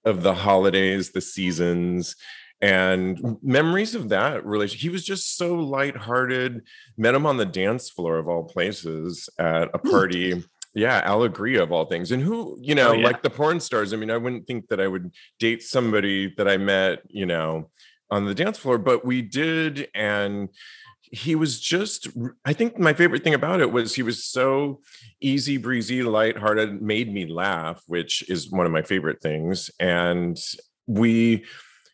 [0.06, 2.16] of the holidays, the seasons,
[2.64, 4.80] and memories of that relation.
[4.80, 6.62] He was just so lighthearted.
[6.98, 9.90] Met him on the dance floor of all places at a hmm.
[9.90, 10.44] party.
[10.74, 12.12] Yeah, Alegria of all things.
[12.12, 13.06] And who, you oh, know, Oh, yeah.
[13.06, 13.92] like the porn stars.
[13.92, 17.70] I mean, I wouldn't think that I would date somebody that I met, you know,
[18.10, 19.90] on the dance floor, but we did.
[19.94, 20.48] And
[21.02, 22.08] he was just,
[22.46, 24.80] I think my favorite thing about it was he was so
[25.20, 29.70] easy breezy, lighthearted, made me laugh, which is one of my favorite things.
[29.82, 30.40] And
[30.88, 31.44] we,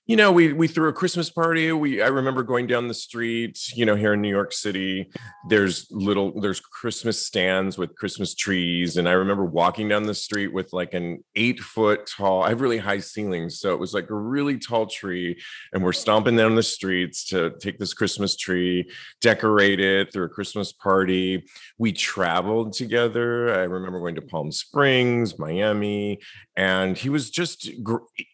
[0.09, 1.71] you know, we we threw a Christmas party.
[1.71, 5.07] We I remember going down the street, you know, here in New York City.
[5.49, 10.51] There's little there's Christmas stands with Christmas trees, and I remember walking down the street
[10.51, 12.41] with like an eight foot tall.
[12.41, 15.39] I have really high ceilings, so it was like a really tall tree,
[15.73, 18.89] and we're stomping down the streets to take this Christmas tree,
[19.21, 21.45] decorate it through a Christmas party.
[21.77, 23.53] We traveled together.
[23.53, 26.17] I remember going to Palm Springs, Miami,
[26.57, 27.69] and he was just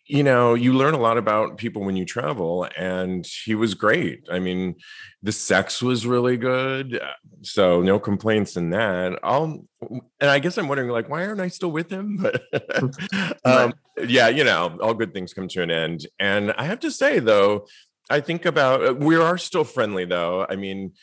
[0.08, 4.28] you know you learn a lot about people when you travel and he was great.
[4.32, 4.76] I mean
[5.24, 9.20] the sex was really good uh, so no complaints in that.
[9.24, 12.18] I'll and i guess i'm wondering like why aren't i still with him?
[12.52, 12.96] But
[13.46, 13.74] um
[14.08, 16.06] yeah you know all good things come to an end.
[16.20, 17.68] And i have to say though
[18.10, 20.46] i think about uh, we are still friendly though.
[20.48, 20.94] I mean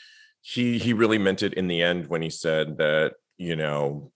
[0.42, 4.11] he he really meant it in the end when he said that you know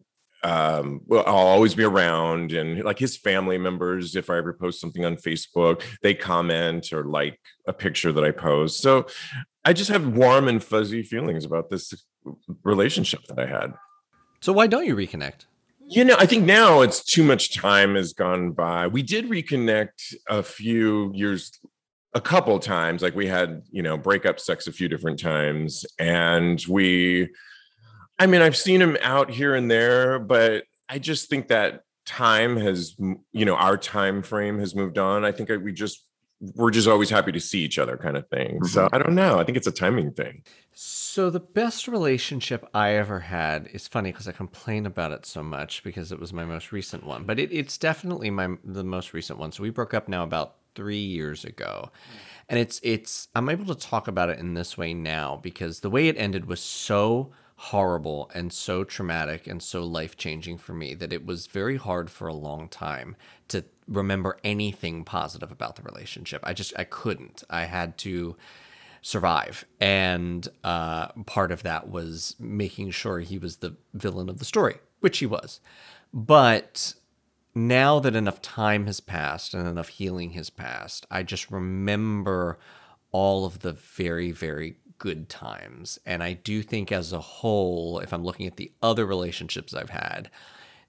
[0.46, 4.80] um well i'll always be around and like his family members if i ever post
[4.80, 8.80] something on facebook they comment or like a picture that i post.
[8.80, 9.06] So
[9.64, 11.92] i just have warm and fuzzy feelings about this
[12.62, 13.74] relationship that i had.
[14.40, 15.46] So, why don't you reconnect?
[15.88, 18.86] you know i think now it's too much time has gone by.
[18.88, 21.52] We did reconnect a few years
[22.14, 23.02] a couple times.
[23.02, 27.28] Like we had you know breakup sex a few different times and we
[28.18, 32.56] i mean i've seen him out here and there but i just think that time
[32.56, 32.96] has
[33.32, 35.24] you know our time frame has moved on.
[35.24, 36.04] I think uh, we just
[36.54, 38.62] we're just always happy to see each other kind of thing.
[38.64, 38.94] So mm-hmm.
[38.94, 39.38] i don't know.
[39.38, 40.44] I think it's a timing thing.
[40.72, 45.42] So the best relationship I ever had is funny because I complain about it so
[45.42, 49.12] much because it was my most recent one, but it, it's definitely my the most
[49.12, 49.50] recent one.
[49.52, 51.90] So we broke up now about three years ago,
[52.48, 55.90] and it's it's I'm able to talk about it in this way now because the
[55.90, 60.94] way it ended was so horrible and so traumatic and so life changing for me
[60.94, 63.16] that it was very hard for a long time
[63.48, 66.40] to remember anything positive about the relationship.
[66.44, 67.42] I just I couldn't.
[67.48, 68.36] I had to
[69.00, 69.64] survive.
[69.80, 74.76] And uh, part of that was making sure he was the villain of the story,
[75.00, 75.60] which he was.
[76.12, 76.94] But
[77.54, 82.58] now that enough time has passed and enough healing has passed, I just remember
[83.12, 85.98] all of the very, very good times.
[86.06, 89.90] And I do think, as a whole, if I'm looking at the other relationships I've
[89.90, 90.30] had,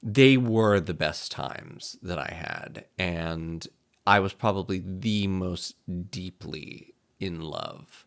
[0.01, 2.86] they were the best times that I had.
[2.97, 3.68] And
[4.05, 5.76] I was probably the most
[6.12, 8.05] deeply in love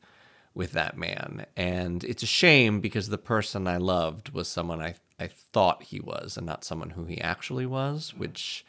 [0.55, 1.47] with that man.
[1.57, 6.01] And it's a shame because the person I loved was someone I, I thought he
[6.01, 8.65] was and not someone who he actually was, which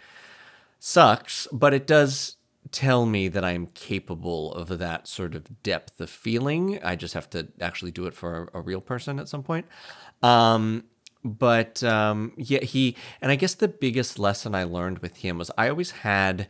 [0.79, 2.38] sucks, but it does
[2.70, 6.80] tell me that I'm capable of that sort of depth of feeling.
[6.84, 9.66] I just have to actually do it for a, a real person at some point.
[10.22, 10.86] Um,
[11.24, 15.51] but um, yeah, he, and I guess the biggest lesson I learned with him was
[15.57, 16.47] I always had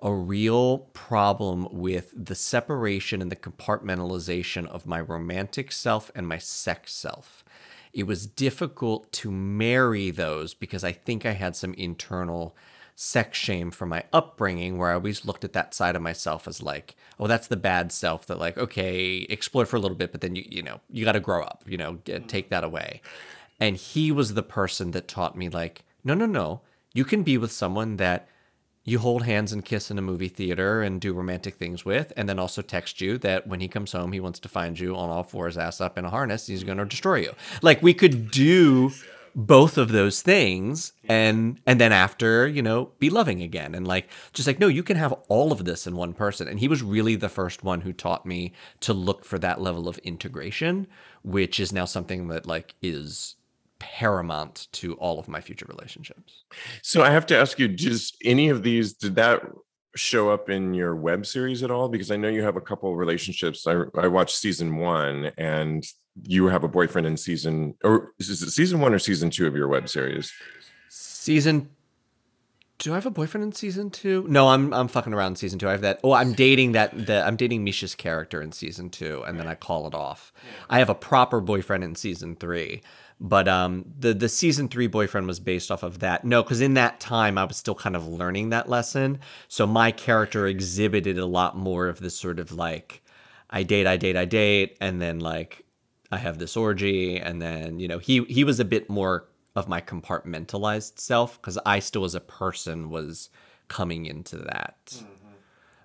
[0.00, 6.38] a real problem with the separation and the compartmentalization of my romantic self and my
[6.38, 7.44] sex self.
[7.92, 12.56] It was difficult to marry those because I think I had some internal
[13.00, 16.64] sex shame from my upbringing where I always looked at that side of myself as
[16.64, 20.20] like, oh, that's the bad self that like, okay, explore for a little bit, but
[20.20, 22.26] then you, you know, you got to grow up, you know, get, mm-hmm.
[22.26, 23.00] take that away.
[23.60, 27.38] And he was the person that taught me like, no, no, no, you can be
[27.38, 28.26] with someone that
[28.82, 32.28] you hold hands and kiss in a movie theater and do romantic things with, and
[32.28, 35.08] then also text you that when he comes home, he wants to find you on
[35.08, 36.48] all fours, ass up in a harness.
[36.48, 37.32] He's going to destroy you.
[37.62, 38.90] Like we could do
[39.34, 44.08] both of those things and and then after you know be loving again and like
[44.32, 46.48] just like no you can have all of this in one person.
[46.48, 49.88] And he was really the first one who taught me to look for that level
[49.88, 50.86] of integration
[51.22, 53.36] which is now something that like is
[53.78, 56.44] paramount to all of my future relationships.
[56.82, 59.42] So i have to ask you just any of these did that
[59.96, 61.88] show up in your web series at all?
[61.88, 63.66] Because i know you have a couple relationships.
[63.66, 65.84] I, I watched season one and
[66.24, 69.54] you have a boyfriend in season or is it season one or season two of
[69.54, 70.32] your web series
[70.88, 71.68] season
[72.78, 74.24] do I have a boyfriend in season two?
[74.28, 75.68] No, I'm I'm fucking around in season two.
[75.68, 76.00] I have that.
[76.04, 77.06] Oh, I'm dating that.
[77.06, 80.32] The I'm dating Misha's character in season two, and then I call it off.
[80.70, 82.82] I have a proper boyfriend in season three,
[83.20, 86.24] but um, the the season three boyfriend was based off of that.
[86.24, 89.90] No, because in that time I was still kind of learning that lesson, so my
[89.90, 93.02] character exhibited a lot more of this sort of like,
[93.50, 95.64] I date, I date, I date, and then like
[96.10, 99.68] I have this orgy, and then you know he he was a bit more of
[99.68, 103.28] my compartmentalized self because I still as a person was
[103.68, 104.78] coming into that.
[104.94, 105.04] Mm-hmm.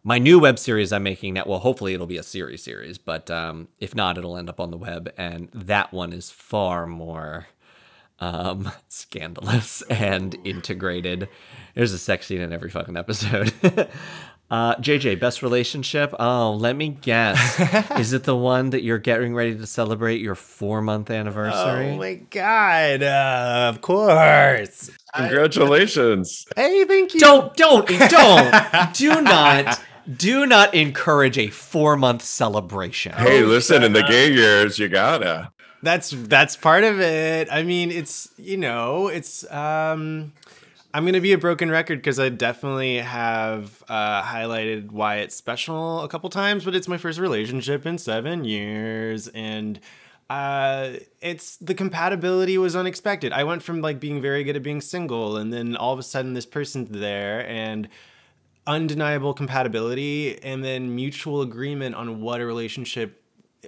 [0.06, 3.32] My new web series I'm making now, well, hopefully it'll be a series series, but
[3.32, 7.48] um, if not, it'll end up on the web, and that one is far more
[8.20, 11.30] um, scandalous and integrated.
[11.74, 13.54] There's a sex scene in every fucking episode.
[14.54, 16.14] Uh, JJ, best relationship?
[16.20, 17.60] Oh, let me guess.
[18.00, 21.90] Is it the one that you're getting ready to celebrate your four month anniversary?
[21.90, 23.02] Oh my god!
[23.02, 24.92] Uh, of course.
[25.16, 26.46] Congratulations!
[26.56, 27.20] Hey, thank you.
[27.20, 29.82] Don't, don't, don't, do not,
[30.18, 33.14] do not encourage a four month celebration.
[33.14, 35.52] Hey, listen, in the gay years, you gotta.
[35.82, 37.48] That's that's part of it.
[37.52, 40.32] I mean, it's you know, it's um
[40.96, 46.02] I'm gonna be a broken record because I definitely have uh, highlighted why it's special
[46.02, 49.80] a couple times, but it's my first relationship in seven years, and
[50.30, 53.32] uh, it's the compatibility was unexpected.
[53.34, 56.04] I went from like being very good at being single, and then all of a
[56.04, 57.90] sudden this person's there, and
[58.68, 63.23] undeniable compatibility, and then mutual agreement on what a relationship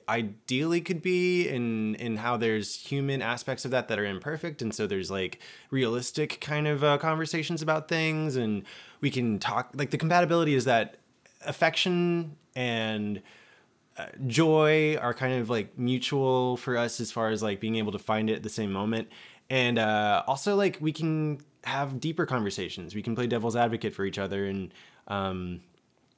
[0.09, 4.61] ideally could be and and how there's human aspects of that that are imperfect.
[4.61, 5.39] And so there's like
[5.71, 8.35] realistic kind of uh, conversations about things.
[8.35, 8.63] And
[9.01, 10.97] we can talk like the compatibility is that
[11.45, 13.21] affection and
[13.97, 17.91] uh, joy are kind of like mutual for us as far as like being able
[17.91, 19.09] to find it at the same moment.
[19.49, 22.93] And uh, also like we can have deeper conversations.
[22.93, 24.73] We can play devil's advocate for each other and
[25.07, 25.61] um,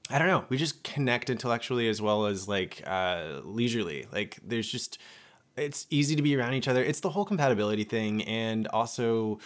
[0.09, 0.45] I don't know.
[0.49, 4.07] We just connect intellectually as well as like uh, leisurely.
[4.11, 4.99] Like there's just
[5.55, 6.83] it's easy to be around each other.
[6.83, 9.39] It's the whole compatibility thing, and also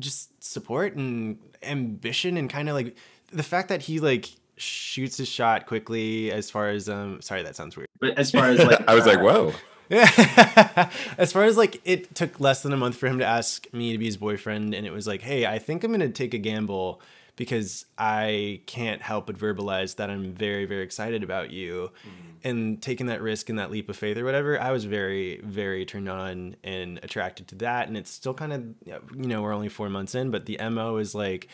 [0.00, 2.96] just support and ambition and kind of like
[3.32, 7.56] the fact that he like shoots his shot quickly as far as um sorry that
[7.56, 9.52] sounds weird But as far as like, I was like, uh, whoa.
[9.88, 10.90] yeah.
[11.18, 13.92] as far as like it took less than a month for him to ask me
[13.92, 16.38] to be his boyfriend and it was like hey i think i'm gonna take a
[16.38, 17.00] gamble
[17.36, 22.48] because i can't help but verbalize that i'm very very excited about you mm-hmm.
[22.48, 24.60] and taking that risk and that leap of faith or whatever.
[24.60, 28.62] I was very very turned on and attracted to that and it's still kind of
[28.86, 31.48] you know we're only four months in but the mo is like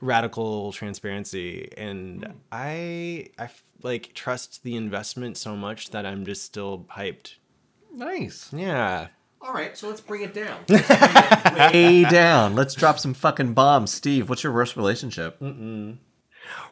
[0.00, 1.70] radical transparency.
[1.76, 2.38] And mm-hmm.
[2.50, 7.34] i i f- like trust the investment so much that i'm just still hyped.
[7.94, 8.52] Nice.
[8.52, 9.08] yeah.
[9.44, 10.60] All right, so let's bring it down.
[10.68, 12.54] Bring it way down.
[12.54, 13.92] Let's drop some fucking bombs.
[13.92, 15.36] Steve, what's your worst relationship?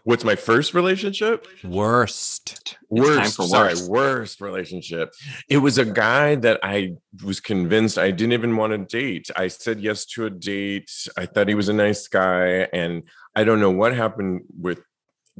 [0.04, 1.48] What's my first relationship?
[1.64, 2.76] Worst.
[2.90, 3.90] It's worst, sorry, worst.
[3.90, 5.12] worst relationship.
[5.48, 6.94] It was a guy that I
[7.24, 9.30] was convinced I didn't even want to date.
[9.36, 10.90] I said yes to a date.
[11.16, 13.02] I thought he was a nice guy, and
[13.34, 14.80] I don't know what happened with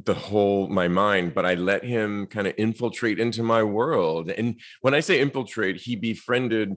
[0.05, 4.29] the whole my mind, but I let him kind of infiltrate into my world.
[4.29, 6.75] And when I say infiltrate, he befriended.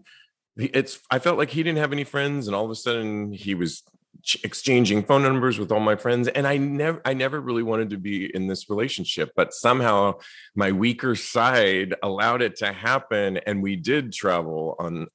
[0.57, 3.55] It's I felt like he didn't have any friends, and all of a sudden he
[3.55, 3.83] was
[4.23, 7.91] ch- exchanging phone numbers with all my friends and i never i never really wanted
[7.91, 10.15] to be in this relationship but somehow
[10.55, 15.07] my weaker side allowed it to happen and we did travel on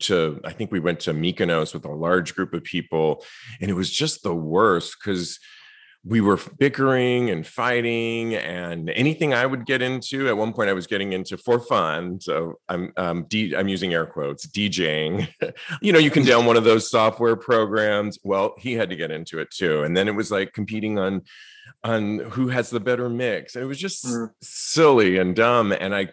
[0.00, 3.24] to i think we went to mykonos with a large group of people
[3.60, 5.38] and it was just the worst because
[6.08, 10.72] we were bickering and fighting and anything i would get into at one point i
[10.72, 15.26] was getting into for fun so i'm um D, i'm using air quotes djing
[15.82, 18.18] you know you can down one of those software programs.
[18.22, 21.22] Well he had to get into it too and then it was like competing on
[21.82, 23.56] on who has the better mix.
[23.56, 24.30] It was just Mm.
[24.40, 26.08] silly and dumb and i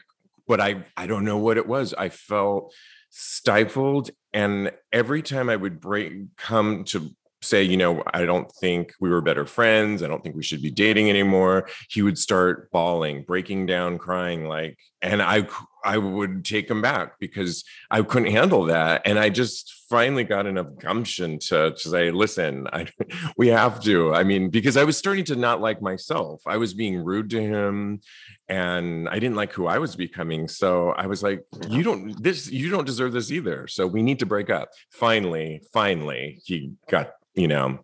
[0.47, 1.93] but i i don't know what it was.
[1.93, 2.73] I felt
[3.11, 7.11] stifled and every time i would break come to
[7.43, 10.61] say you know i don't think we were better friends i don't think we should
[10.61, 15.45] be dating anymore he would start bawling breaking down crying like and i
[15.83, 20.47] i would take him back because i couldn't handle that and i just finally got
[20.47, 22.87] enough gumption to, to say listen I,
[23.37, 26.73] we have to i mean because i was starting to not like myself i was
[26.73, 28.01] being rude to him
[28.47, 32.49] and i didn't like who i was becoming so i was like you don't this
[32.49, 34.69] you don't deserve this either so we need to break up.
[34.91, 37.79] Finally finally he got you know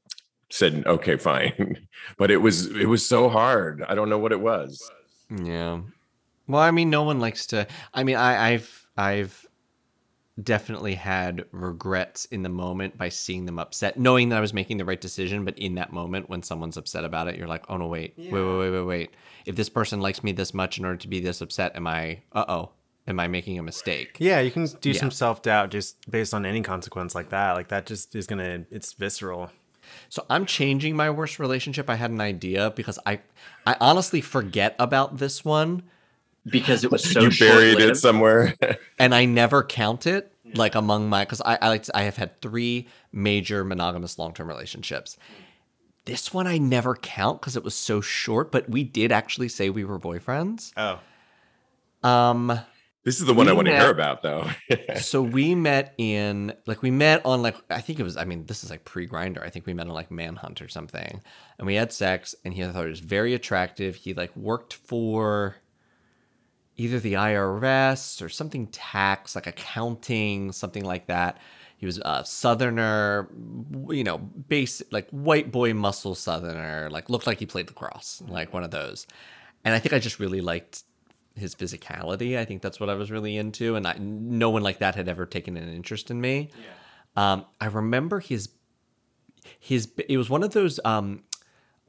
[0.50, 1.78] said okay fine
[2.18, 4.92] but it was it was so hard i don't know what it was
[5.30, 5.82] Yeah.
[6.48, 7.68] Well, I mean, no one likes to.
[7.94, 9.46] I mean, I, I've I've
[10.42, 14.78] definitely had regrets in the moment by seeing them upset, knowing that I was making
[14.78, 15.46] the right decision.
[15.46, 18.32] But in that moment, when someone's upset about it, you're like, oh no, wait, wait,
[18.32, 19.12] wait, wait, wait, wait.
[19.46, 22.22] If this person likes me this much in order to be this upset, am I?
[22.34, 22.70] Uh oh,
[23.10, 24.18] am I making a mistake?
[24.20, 25.00] Yeah, you can do Yeah.
[25.00, 27.54] some self doubt just based on any consequence like that.
[27.54, 29.52] Like that just is gonna it's visceral.
[30.10, 31.90] So I'm changing my worst relationship.
[31.90, 33.22] I had an idea because I
[33.66, 35.84] I honestly forget about this one
[36.46, 38.54] because it was so you buried it somewhere
[39.00, 42.18] and I never count it like among my because I I like to, I have
[42.18, 45.18] had three major monogamous long term relationships.
[46.06, 49.70] This one I never count because it was so short, but we did actually say
[49.70, 50.72] we were boyfriends.
[50.76, 51.00] Oh.
[52.08, 52.60] Um,
[53.10, 54.48] this is the one i We want to hear about though
[55.00, 58.46] so we met in like we met on like I think it was I mean
[58.46, 59.44] this is like pre Grindr.
[59.44, 61.22] I think we met on like Manhunt or something,
[61.58, 62.36] and we had sex.
[62.46, 63.96] And he I thought he was very attractive.
[63.96, 65.56] He like worked for
[66.78, 71.40] either the IRS or something tax, like accounting, something like that.
[71.78, 73.30] He was a southerner,
[73.90, 78.54] you know, base like white boy muscle southerner, like looked like he played lacrosse, like
[78.54, 79.08] one of those.
[79.66, 80.84] And I think I just really liked
[81.40, 82.38] his physicality.
[82.38, 85.08] I think that's what I was really into, and I, no one like that had
[85.08, 86.52] ever taken an interest in me.
[87.16, 88.50] Um, I remember his
[89.60, 89.92] his.
[90.08, 91.24] It was one of those um,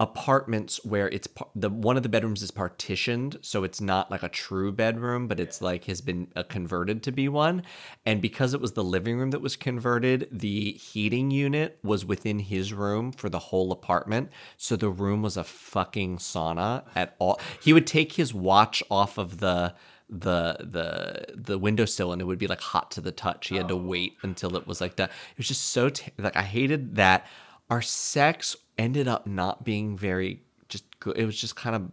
[0.01, 4.23] apartments where it's par- the one of the bedrooms is partitioned, so it's not like
[4.23, 7.63] a true bedroom, but it's like has been uh, converted to be one.
[8.07, 12.39] And because it was the living room that was converted, the heating unit was within
[12.39, 17.39] his room for the whole apartment, so the room was a fucking sauna at all.
[17.63, 19.75] He would take his watch off of the
[20.09, 23.49] the the the windowsill and it would be like hot to the touch.
[23.49, 25.11] He had to wait until it was like that.
[25.11, 27.27] It was just so t- like I hated that.
[27.69, 31.17] Our sex ended up not being very just good.
[31.19, 31.91] It was just kind of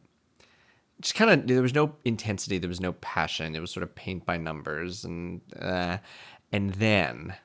[1.01, 3.55] just kind of there was no intensity, there was no passion.
[3.55, 5.97] It was sort of paint by numbers and uh,
[6.51, 7.35] and then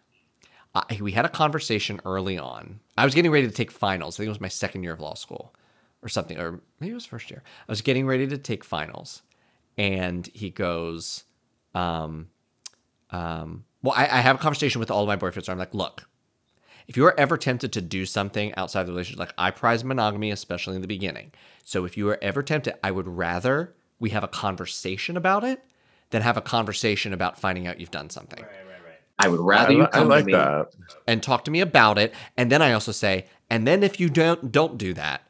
[0.74, 2.80] I, we had a conversation early on.
[2.96, 4.14] I was getting ready to take finals.
[4.14, 5.54] I think it was my second year of law school
[6.02, 7.42] or something, or maybe it was first year.
[7.68, 9.22] I was getting ready to take finals,
[9.76, 11.24] and he goes,
[11.74, 12.28] um,
[13.10, 15.48] um, well, I, I have a conversation with all of my boyfriends.
[15.48, 16.08] Where I'm like, look,
[16.92, 20.30] if you are ever tempted to do something outside the relationship, like I prize monogamy,
[20.30, 21.32] especially in the beginning.
[21.64, 25.64] So if you are ever tempted, I would rather we have a conversation about it
[26.10, 28.44] than have a conversation about finding out you've done something.
[29.18, 30.32] I would I, rather you li- I come like to me.
[30.34, 30.74] that.
[31.06, 32.12] and talk to me about it.
[32.36, 35.22] And then I also say, and then if you don't don't do that,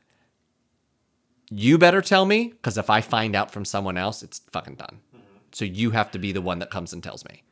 [1.48, 4.98] you better tell me because if I find out from someone else, it's fucking done.
[5.14, 5.26] Mm-hmm.
[5.52, 7.44] So you have to be the one that comes and tells me.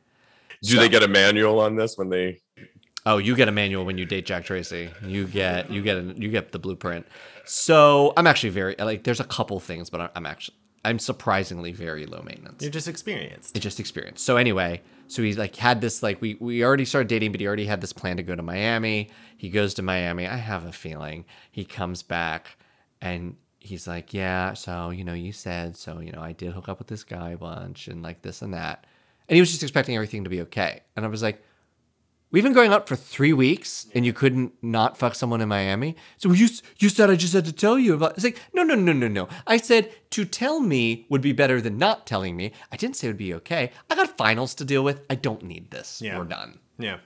[0.63, 2.41] Do they get a manual on this when they?
[3.05, 4.91] Oh, you get a manual when you date Jack Tracy.
[5.05, 7.07] You get you get a, you get the blueprint.
[7.45, 9.03] So I'm actually very like.
[9.03, 12.61] There's a couple things, but I'm- actually I'm surprisingly very low maintenance.
[12.61, 13.55] You're just experienced.
[13.55, 14.23] It just experienced.
[14.25, 17.47] So anyway, so he's like had this like we we already started dating, but he
[17.47, 19.09] already had this plan to go to Miami.
[19.37, 20.27] He goes to Miami.
[20.27, 22.57] I have a feeling he comes back
[22.99, 24.53] and he's like, yeah.
[24.53, 25.99] So you know, you said so.
[25.99, 28.53] You know, I did hook up with this guy a bunch and like this and
[28.53, 28.85] that.
[29.29, 30.81] And he was just expecting everything to be okay.
[30.95, 31.43] And I was like,
[32.31, 35.95] we've been going out for three weeks, and you couldn't not fuck someone in Miami.
[36.17, 36.47] So you
[36.79, 38.15] you said I just had to tell you about.
[38.15, 39.27] It's like no no no no no.
[39.45, 42.51] I said to tell me would be better than not telling me.
[42.71, 43.71] I didn't say it would be okay.
[43.89, 45.01] I got finals to deal with.
[45.09, 46.01] I don't need this.
[46.01, 46.17] Yeah.
[46.17, 46.59] We're done.
[46.77, 46.97] Yeah.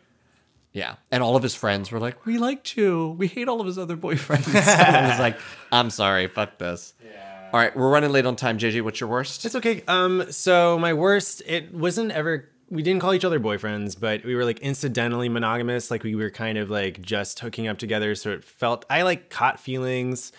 [0.76, 0.96] Yeah.
[1.10, 3.16] And all of his friends were like, we liked you.
[3.18, 4.48] We hate all of his other boyfriends.
[4.88, 5.40] and I was like,
[5.72, 6.28] I'm sorry.
[6.28, 6.94] Fuck this.
[7.02, 7.50] Yeah.
[7.54, 7.74] All right.
[7.74, 8.58] We're running late on time.
[8.58, 9.46] JJ, what's your worst?
[9.46, 9.84] It's okay.
[9.88, 12.50] Um, so my worst, it wasn't ever.
[12.76, 15.90] We didn't call each other boyfriends, but we were like incidentally monogamous.
[15.90, 18.14] Like we were kind of like just hooking up together.
[18.16, 20.32] So it felt I like caught feelings,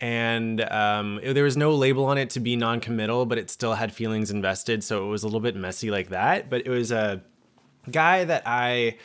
[0.00, 3.74] and um, it- there was no label on it to be non-committal, but it still
[3.74, 4.82] had feelings invested.
[4.82, 6.48] So it was a little bit messy like that.
[6.50, 7.22] But it was a
[7.90, 8.96] guy that I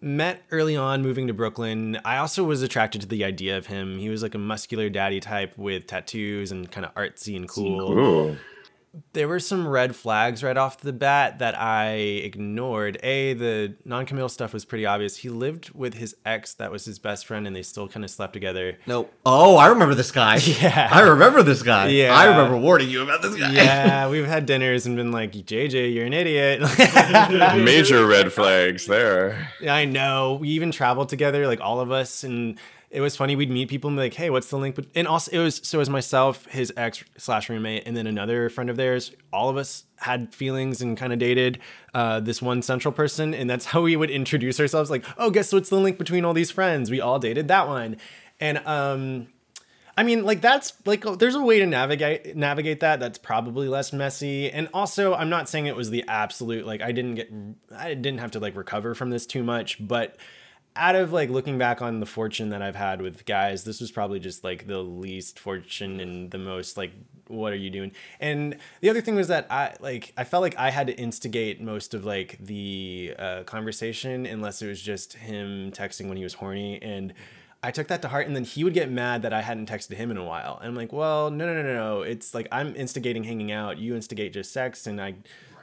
[0.00, 1.98] met early on moving to Brooklyn.
[2.04, 3.98] I also was attracted to the idea of him.
[3.98, 7.98] He was like a muscular daddy type with tattoos and kind of artsy and cool
[7.98, 8.36] Ooh.
[9.12, 12.98] There were some red flags right off the bat that I ignored.
[13.02, 15.16] A, the non-committal stuff was pretty obvious.
[15.16, 18.10] He lived with his ex that was his best friend and they still kind of
[18.10, 18.78] slept together.
[18.86, 19.08] No.
[19.26, 20.38] Oh, I remember this guy.
[20.58, 20.88] Yeah.
[20.90, 21.88] I remember this guy.
[21.88, 22.14] Yeah.
[22.14, 23.52] I remember warning you about this guy.
[23.52, 26.60] Yeah, we've had dinners and been like, JJ, you're an idiot.
[27.64, 29.50] Major red flags there.
[29.68, 30.38] I know.
[30.40, 32.58] We even traveled together, like all of us, and
[32.90, 33.36] it was funny.
[33.36, 35.60] We'd meet people and be like, "Hey, what's the link?" But and also, it was
[35.62, 39.12] so it was myself, his ex slash roommate, and then another friend of theirs.
[39.32, 41.58] All of us had feelings and kind of dated
[41.92, 44.90] uh, this one central person, and that's how we would introduce ourselves.
[44.90, 46.90] Like, "Oh, guess what's the link between all these friends?
[46.90, 47.96] We all dated that one,"
[48.40, 49.28] and um.
[49.96, 53.66] I mean, like that's like oh, there's a way to navigate navigate that that's probably
[53.66, 54.48] less messy.
[54.48, 57.32] And also, I'm not saying it was the absolute like I didn't get
[57.76, 60.16] I didn't have to like recover from this too much, but
[60.78, 63.90] out of like looking back on the fortune that I've had with guys, this was
[63.90, 66.92] probably just like the least fortune and the most like
[67.26, 67.92] what are you doing?
[68.20, 71.60] And the other thing was that I like I felt like I had to instigate
[71.60, 76.34] most of like the uh, conversation unless it was just him texting when he was
[76.34, 77.12] horny and
[77.60, 79.96] I took that to heart, and then he would get mad that I hadn't texted
[79.96, 80.58] him in a while.
[80.60, 82.02] And I'm like, well, no, no, no, no.
[82.02, 83.78] It's like I'm instigating hanging out.
[83.78, 85.14] You instigate just sex, and I,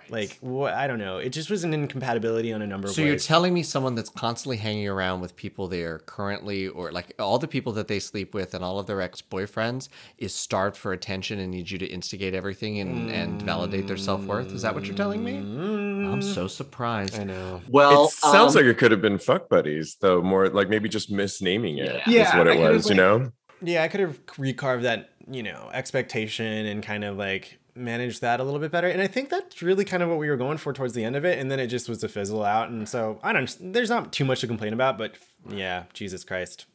[0.10, 0.74] like, what?
[0.74, 1.18] I don't know.
[1.18, 3.26] It just was an incompatibility on a number of So you're ways.
[3.26, 7.40] telling me someone that's constantly hanging around with people they are currently, or like all
[7.40, 10.94] the people that they sleep with and all of their ex boyfriends, is starved for
[10.94, 14.52] attention and needs you to instigate everything and, and validate their self worth?
[14.52, 15.38] Is that what you're telling me?
[15.38, 17.20] I'm so surprised.
[17.20, 17.62] I know.
[17.70, 20.22] Well, it sounds um, like it could have been fuck buddies, though.
[20.22, 22.90] More like maybe just misnaming it is Yeah, what it could've, was.
[22.90, 23.32] You like- know.
[23.62, 28.40] Yeah, I could have recarved that, you know, expectation and kind of like managed that
[28.40, 28.88] a little bit better.
[28.88, 31.16] And I think that's really kind of what we were going for towards the end
[31.16, 31.40] of it.
[31.40, 32.70] And then it just was a fizzle out.
[32.70, 33.56] And so I don't.
[33.60, 35.16] There's not too much to complain about, but
[35.50, 36.66] yeah, Jesus Christ.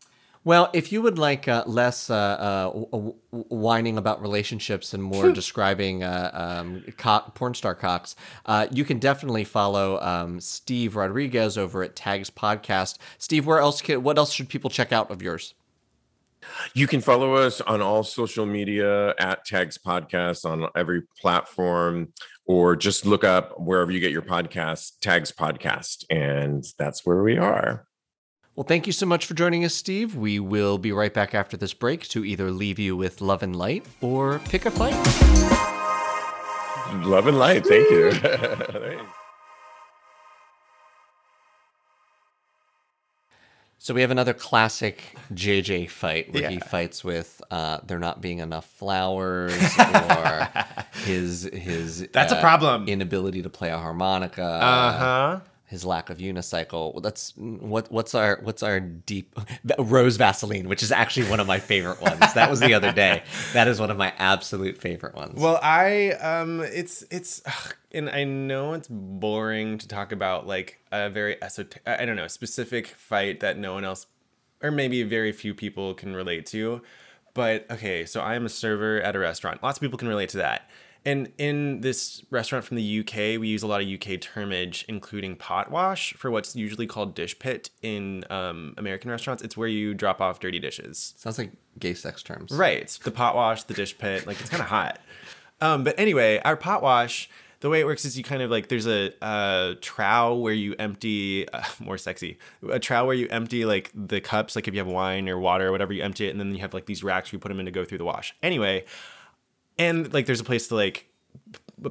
[0.42, 5.02] Well, if you would like uh, less uh, uh, w- w- whining about relationships and
[5.02, 10.96] more describing uh, um, cock, porn star cocks, uh, you can definitely follow um, Steve
[10.96, 12.96] Rodriguez over at Tags Podcast.
[13.18, 13.82] Steve, where else?
[13.82, 15.52] Can, what else should people check out of yours?
[16.74, 22.12] You can follow us on all social media at Tags Podcast on every platform,
[22.46, 27.38] or just look up wherever you get your podcast, Tags Podcast, and that's where we
[27.38, 27.86] are.
[28.56, 30.16] Well, thank you so much for joining us, Steve.
[30.16, 33.54] We will be right back after this break to either leave you with love and
[33.56, 34.94] light or pick a fight.
[37.06, 37.64] Love and light.
[37.66, 39.00] Thank you.
[43.82, 48.40] So we have another classic JJ fight where he fights with uh, there not being
[48.40, 50.48] enough flowers or
[51.06, 52.88] his his That's a uh, problem.
[52.88, 54.44] inability to play a harmonica.
[54.44, 55.40] Uh huh.
[55.70, 56.92] His lack of unicycle.
[56.92, 59.38] Well, that's what what's our what's our deep
[59.78, 62.34] rose Vaseline, which is actually one of my favorite ones.
[62.34, 63.22] That was the other day.
[63.52, 65.40] That is one of my absolute favorite ones.
[65.40, 70.80] Well, I um, it's it's, ugh, and I know it's boring to talk about like
[70.90, 74.08] a very esoteric, I don't know, specific fight that no one else,
[74.64, 76.82] or maybe very few people can relate to.
[77.32, 79.62] But okay, so I am a server at a restaurant.
[79.62, 80.68] Lots of people can relate to that.
[81.04, 85.36] And in this restaurant from the UK, we use a lot of UK termage, including
[85.36, 89.42] pot wash, for what's usually called dish pit in um, American restaurants.
[89.42, 91.14] It's where you drop off dirty dishes.
[91.16, 92.52] Sounds like gay sex terms.
[92.52, 92.98] Right.
[93.02, 94.98] The pot wash, the dish pit, like it's kind of hot.
[95.62, 97.30] Um, but anyway, our pot wash,
[97.60, 100.74] the way it works is you kind of like there's a, a trowel where you
[100.78, 102.38] empty uh, more sexy
[102.70, 105.68] a trowel where you empty like the cups like if you have wine or water
[105.68, 107.48] or whatever you empty it and then you have like these racks where you put
[107.48, 108.84] them in to go through the wash anyway
[109.78, 111.06] and like there's a place to like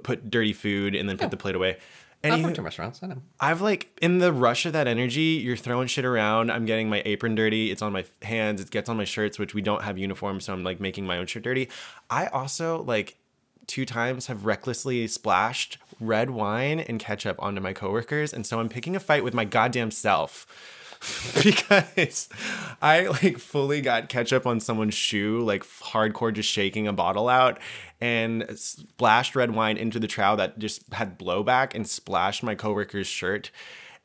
[0.03, 1.77] put dirty food and then put the plate away
[2.23, 3.01] and I've worked in restaurants.
[3.01, 3.21] I know.
[3.39, 6.51] I've like in the rush of that energy, you're throwing shit around.
[6.51, 7.71] I'm getting my apron dirty.
[7.71, 8.61] It's on my hands.
[8.61, 11.17] It gets on my shirts, which we don't have uniforms, so I'm like making my
[11.17, 11.69] own shirt dirty.
[12.09, 13.15] I also like
[13.67, 18.69] two times have recklessly splashed red wine and ketchup onto my coworkers, and so I'm
[18.69, 20.45] picking a fight with my goddamn self.
[21.43, 22.27] because
[22.81, 27.59] I like fully got ketchup on someone's shoe, like hardcore, just shaking a bottle out,
[28.01, 33.07] and splashed red wine into the trowel that just had blowback and splashed my coworker's
[33.07, 33.51] shirt.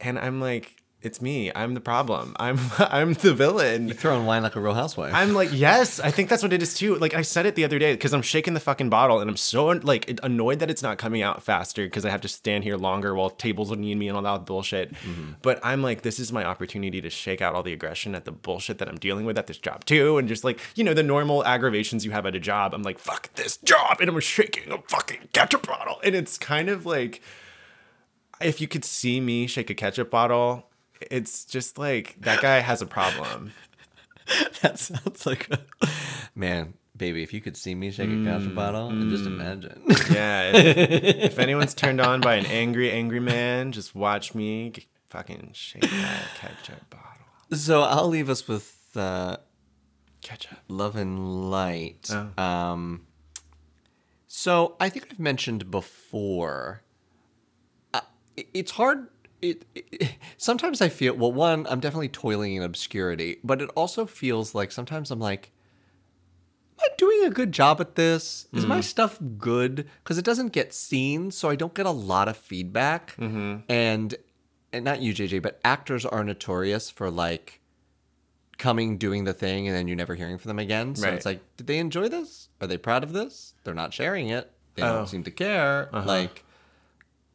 [0.00, 1.52] And I'm like, it's me.
[1.54, 2.34] I'm the problem.
[2.40, 3.92] I'm I'm the villain.
[3.92, 5.12] Throwing wine like a real housewife.
[5.14, 6.96] I'm like, yes, I think that's what it is too.
[6.96, 9.36] Like I said it the other day because I'm shaking the fucking bottle and I'm
[9.36, 12.76] so like annoyed that it's not coming out faster because I have to stand here
[12.76, 14.94] longer while tables will need me and all that bullshit.
[14.94, 15.32] Mm-hmm.
[15.42, 18.32] But I'm like, this is my opportunity to shake out all the aggression at the
[18.32, 21.02] bullshit that I'm dealing with at this job too, and just like you know the
[21.02, 22.74] normal aggravations you have at a job.
[22.74, 26.68] I'm like, fuck this job, and I'm shaking a fucking ketchup bottle, and it's kind
[26.68, 27.20] of like
[28.40, 30.66] if you could see me shake a ketchup bottle.
[31.10, 33.52] It's just like that guy has a problem.
[34.62, 35.88] that sounds like a
[36.34, 37.22] man, baby.
[37.22, 39.82] If you could see me shake a ketchup bottle, and just imagine.
[40.10, 40.50] Yeah.
[40.54, 40.76] If,
[41.32, 45.82] if anyone's turned on by an angry, angry man, just watch me g- fucking shake
[45.82, 47.58] that ketchup bottle.
[47.58, 49.36] so I'll leave us with uh,
[50.22, 50.58] Ketchup.
[50.68, 52.08] love and light.
[52.10, 52.42] Oh.
[52.42, 53.06] Um,
[54.26, 56.82] so I think I've mentioned before.
[57.92, 58.00] Uh,
[58.36, 59.08] it- it's hard.
[59.50, 61.32] It, it sometimes I feel well.
[61.32, 65.50] One, I'm definitely toiling in obscurity, but it also feels like sometimes I'm like,
[66.78, 68.46] am I doing a good job at this?
[68.52, 68.84] Is my mm.
[68.84, 69.86] stuff good?
[70.02, 73.16] Because it doesn't get seen, so I don't get a lot of feedback.
[73.16, 73.56] Mm-hmm.
[73.68, 74.14] And
[74.72, 77.60] and not you, JJ, but actors are notorious for like
[78.58, 80.94] coming, doing the thing, and then you're never hearing from them again.
[80.94, 81.14] So Right.
[81.14, 82.48] it's like, did they enjoy this?
[82.60, 83.54] Are they proud of this?
[83.64, 84.50] They're not sharing it.
[84.74, 84.94] They Oh.
[84.96, 85.88] don't seem to care.
[85.92, 86.06] Uh-huh.
[86.06, 86.44] Like,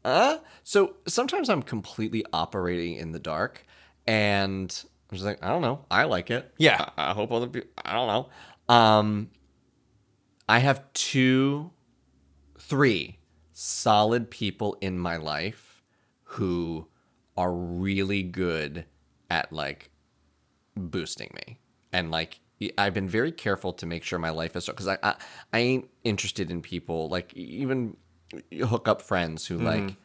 [0.05, 0.37] uh?
[0.63, 3.65] So sometimes I'm completely operating in the dark,
[4.07, 5.85] and I'm just like, I don't know.
[5.89, 6.53] I like it.
[6.57, 6.89] Yeah.
[6.97, 7.69] I, I hope other people.
[7.83, 8.73] I don't know.
[8.73, 9.29] Um,
[10.47, 11.71] I have two,
[12.59, 13.19] three
[13.51, 15.83] solid people in my life
[16.23, 16.87] who
[17.35, 18.85] are really good
[19.29, 19.89] at like
[20.75, 21.59] boosting me
[21.91, 22.39] and like
[22.77, 25.15] I've been very careful to make sure my life is so because I, I
[25.53, 27.95] I ain't interested in people like even
[28.65, 29.65] hookup friends who mm-hmm.
[29.65, 29.95] like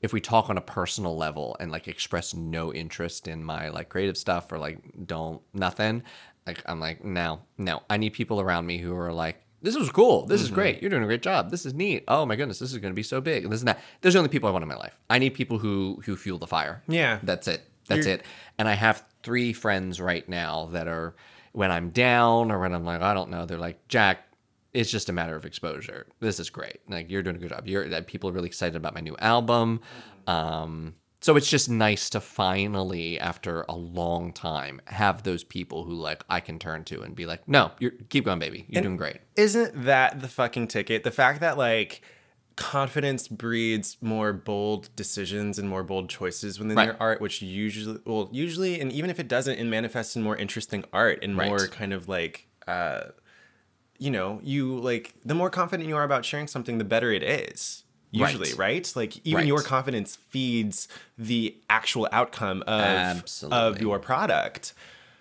[0.00, 3.88] if we talk on a personal level and like express no interest in my like
[3.88, 6.02] creative stuff or like don't nothing
[6.46, 7.82] like I'm like no no.
[7.88, 10.24] I need people around me who are like this is cool.
[10.24, 10.54] This is mm-hmm.
[10.54, 10.80] great.
[10.80, 11.50] You're doing a great job.
[11.50, 12.04] This is neat.
[12.08, 13.44] Oh my goodness this is going to be so big.
[13.44, 13.80] And this and that.
[14.00, 14.98] Those are the only people I want in my life.
[15.08, 16.82] I need people who who fuel the fire.
[16.88, 17.18] Yeah.
[17.22, 17.62] that's it.
[17.86, 18.26] That's You're- it.
[18.58, 21.14] And I have three friends right now that are
[21.52, 24.26] when I'm down or when I'm like I don't know they're like Jack
[24.72, 26.06] it's just a matter of exposure.
[26.20, 26.80] This is great.
[26.88, 27.66] Like you're doing a good job.
[27.66, 29.80] You're that people are really excited about my new album.
[30.26, 35.92] Um, so it's just nice to finally, after a long time, have those people who
[35.94, 38.64] like I can turn to and be like, "No, you're keep going, baby.
[38.68, 41.04] You're doing great." Isn't that the fucking ticket?
[41.04, 42.02] The fact that like
[42.56, 46.86] confidence breeds more bold decisions and more bold choices within Right.
[46.86, 50.36] your art, which usually, well, usually, and even if it doesn't, it manifests in more
[50.36, 51.48] interesting art and Right.
[51.48, 53.04] more kind of like, uh,
[54.00, 57.22] you know, you like the more confident you are about sharing something, the better it
[57.22, 57.84] is.
[58.12, 58.90] Usually, right?
[58.96, 59.46] Like even Right.
[59.46, 63.22] your confidence feeds the actual outcome of
[63.52, 64.74] of your product.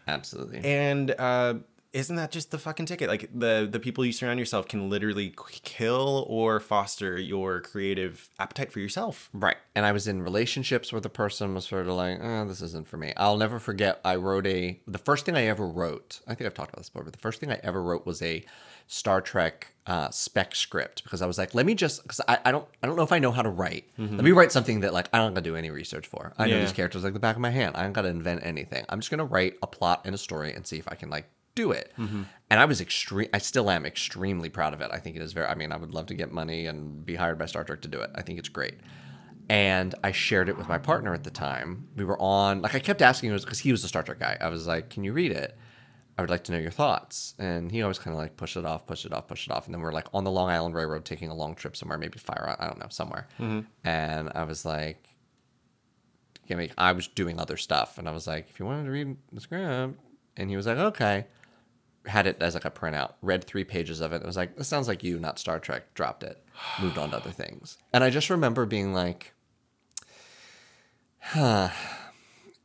[0.07, 0.61] Absolutely.
[0.63, 1.55] And uh,
[1.93, 3.07] isn't that just the fucking ticket?
[3.09, 8.71] Like the the people you surround yourself can literally kill or foster your creative appetite
[8.71, 9.29] for yourself.
[9.33, 9.57] Right.
[9.75, 12.87] And I was in relationships where the person was sort of like, oh, this isn't
[12.87, 13.13] for me.
[13.17, 16.53] I'll never forget, I wrote a, the first thing I ever wrote, I think I've
[16.55, 18.43] talked about this before, but the first thing I ever wrote was a
[18.91, 22.51] Star Trek uh, spec script because I was like, let me just, because I, I
[22.51, 23.85] don't, I don't know if I know how to write.
[23.99, 26.33] Let me write something that like I don't got to do any research for.
[26.39, 27.77] I know these characters like the back of my hand.
[27.77, 28.85] I don't got to invent anything.
[28.89, 31.29] I'm just gonna write a plot and a story and see if I can like
[31.53, 31.93] do it.
[32.49, 33.29] And I was extreme.
[33.31, 34.89] I still am extremely proud of it.
[34.91, 35.45] I think it is very.
[35.45, 37.87] I mean, I would love to get money and be hired by Star Trek to
[37.87, 38.09] do it.
[38.15, 38.75] I think it's great.
[39.49, 41.87] And I shared it with my partner at the time.
[41.95, 42.61] We were on.
[42.63, 44.37] Like I kept asking him because he was a Star Trek guy.
[44.41, 45.57] I was like, "Can you read it?
[46.19, 48.65] I would like to know your thoughts." And he always kind of like push it
[48.65, 49.65] off, push it off, push it off.
[49.67, 52.19] And then we're like on the Long Island Railroad taking a long trip somewhere, maybe
[52.19, 52.43] Fire.
[52.43, 53.27] Island, I don't know somewhere.
[53.39, 53.61] Mm-hmm.
[53.87, 55.01] And I was like,
[56.45, 58.91] give me I was doing other stuff and I was like, if you wanted to
[58.91, 59.97] read the script
[60.35, 61.25] and he was like, okay.
[62.05, 64.23] Had it as like a printout, read three pages of it.
[64.23, 66.43] It was like, this sounds like you, not Star Trek, dropped it,
[66.81, 67.77] moved on to other things.
[67.93, 69.33] And I just remember being like,
[71.19, 71.69] huh.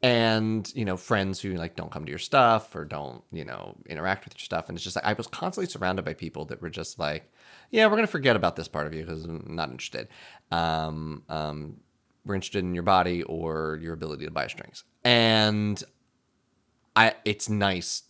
[0.05, 3.75] And, you know, friends who like don't come to your stuff or don't, you know,
[3.87, 4.69] interact with your stuff.
[4.69, 7.33] And it's just like I was constantly surrounded by people that were just like,
[7.71, 10.09] yeah, we're gonna forget about this part of you because I'm not interested.
[10.51, 11.81] Um, um,
[12.27, 14.85] we're interested in your body or your ability to buy strings.
[15.05, 15.83] And
[16.95, 18.03] I it's nice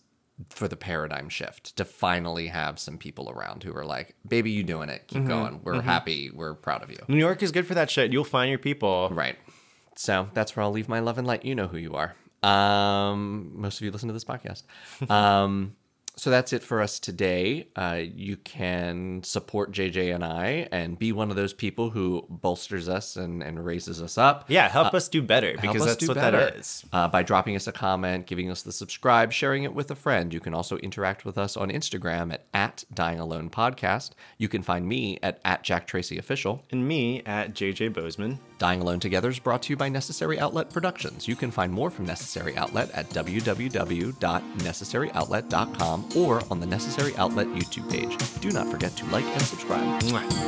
[0.51, 4.64] for the paradigm shift to finally have some people around who are like, baby, you
[4.64, 5.07] doing it.
[5.07, 5.61] Keep going.
[5.62, 6.30] We're happy.
[6.30, 6.99] We're proud of you.
[7.07, 8.12] New York is good for that shit.
[8.12, 9.11] You'll find your people.
[9.12, 9.36] Right.
[9.97, 11.45] So that's where I'll leave my love and light.
[11.45, 12.14] You know who you are.
[12.42, 14.62] Um, most of you listen to this podcast.
[15.11, 15.76] Um,
[16.17, 17.67] so that's it for us today.
[17.75, 22.89] Uh, you can support JJ and I and be one of those people who bolsters
[22.89, 24.45] us and, and raises us up.
[24.49, 26.39] Yeah, help us do better because that's what better.
[26.39, 26.85] that is.
[26.93, 30.33] Uh, by dropping us a comment, giving us the subscribe, sharing it with a friend.
[30.33, 34.12] You can also interact with us on Instagram at, at Dying Alone Podcast.
[34.39, 36.62] You can find me at, at Jack Tracy Official.
[36.71, 38.39] And me at JJ Bozeman.
[38.59, 41.27] Dying Alone Together is brought to you by Necessary Outlet Productions.
[41.27, 47.91] You can find more from Necessary Outlet at www.necessaryoutlet.com or on the Necessary Outlet YouTube
[47.91, 48.17] page.
[48.41, 50.03] Do not forget to like and subscribe.
[50.03, 50.45] Mwah.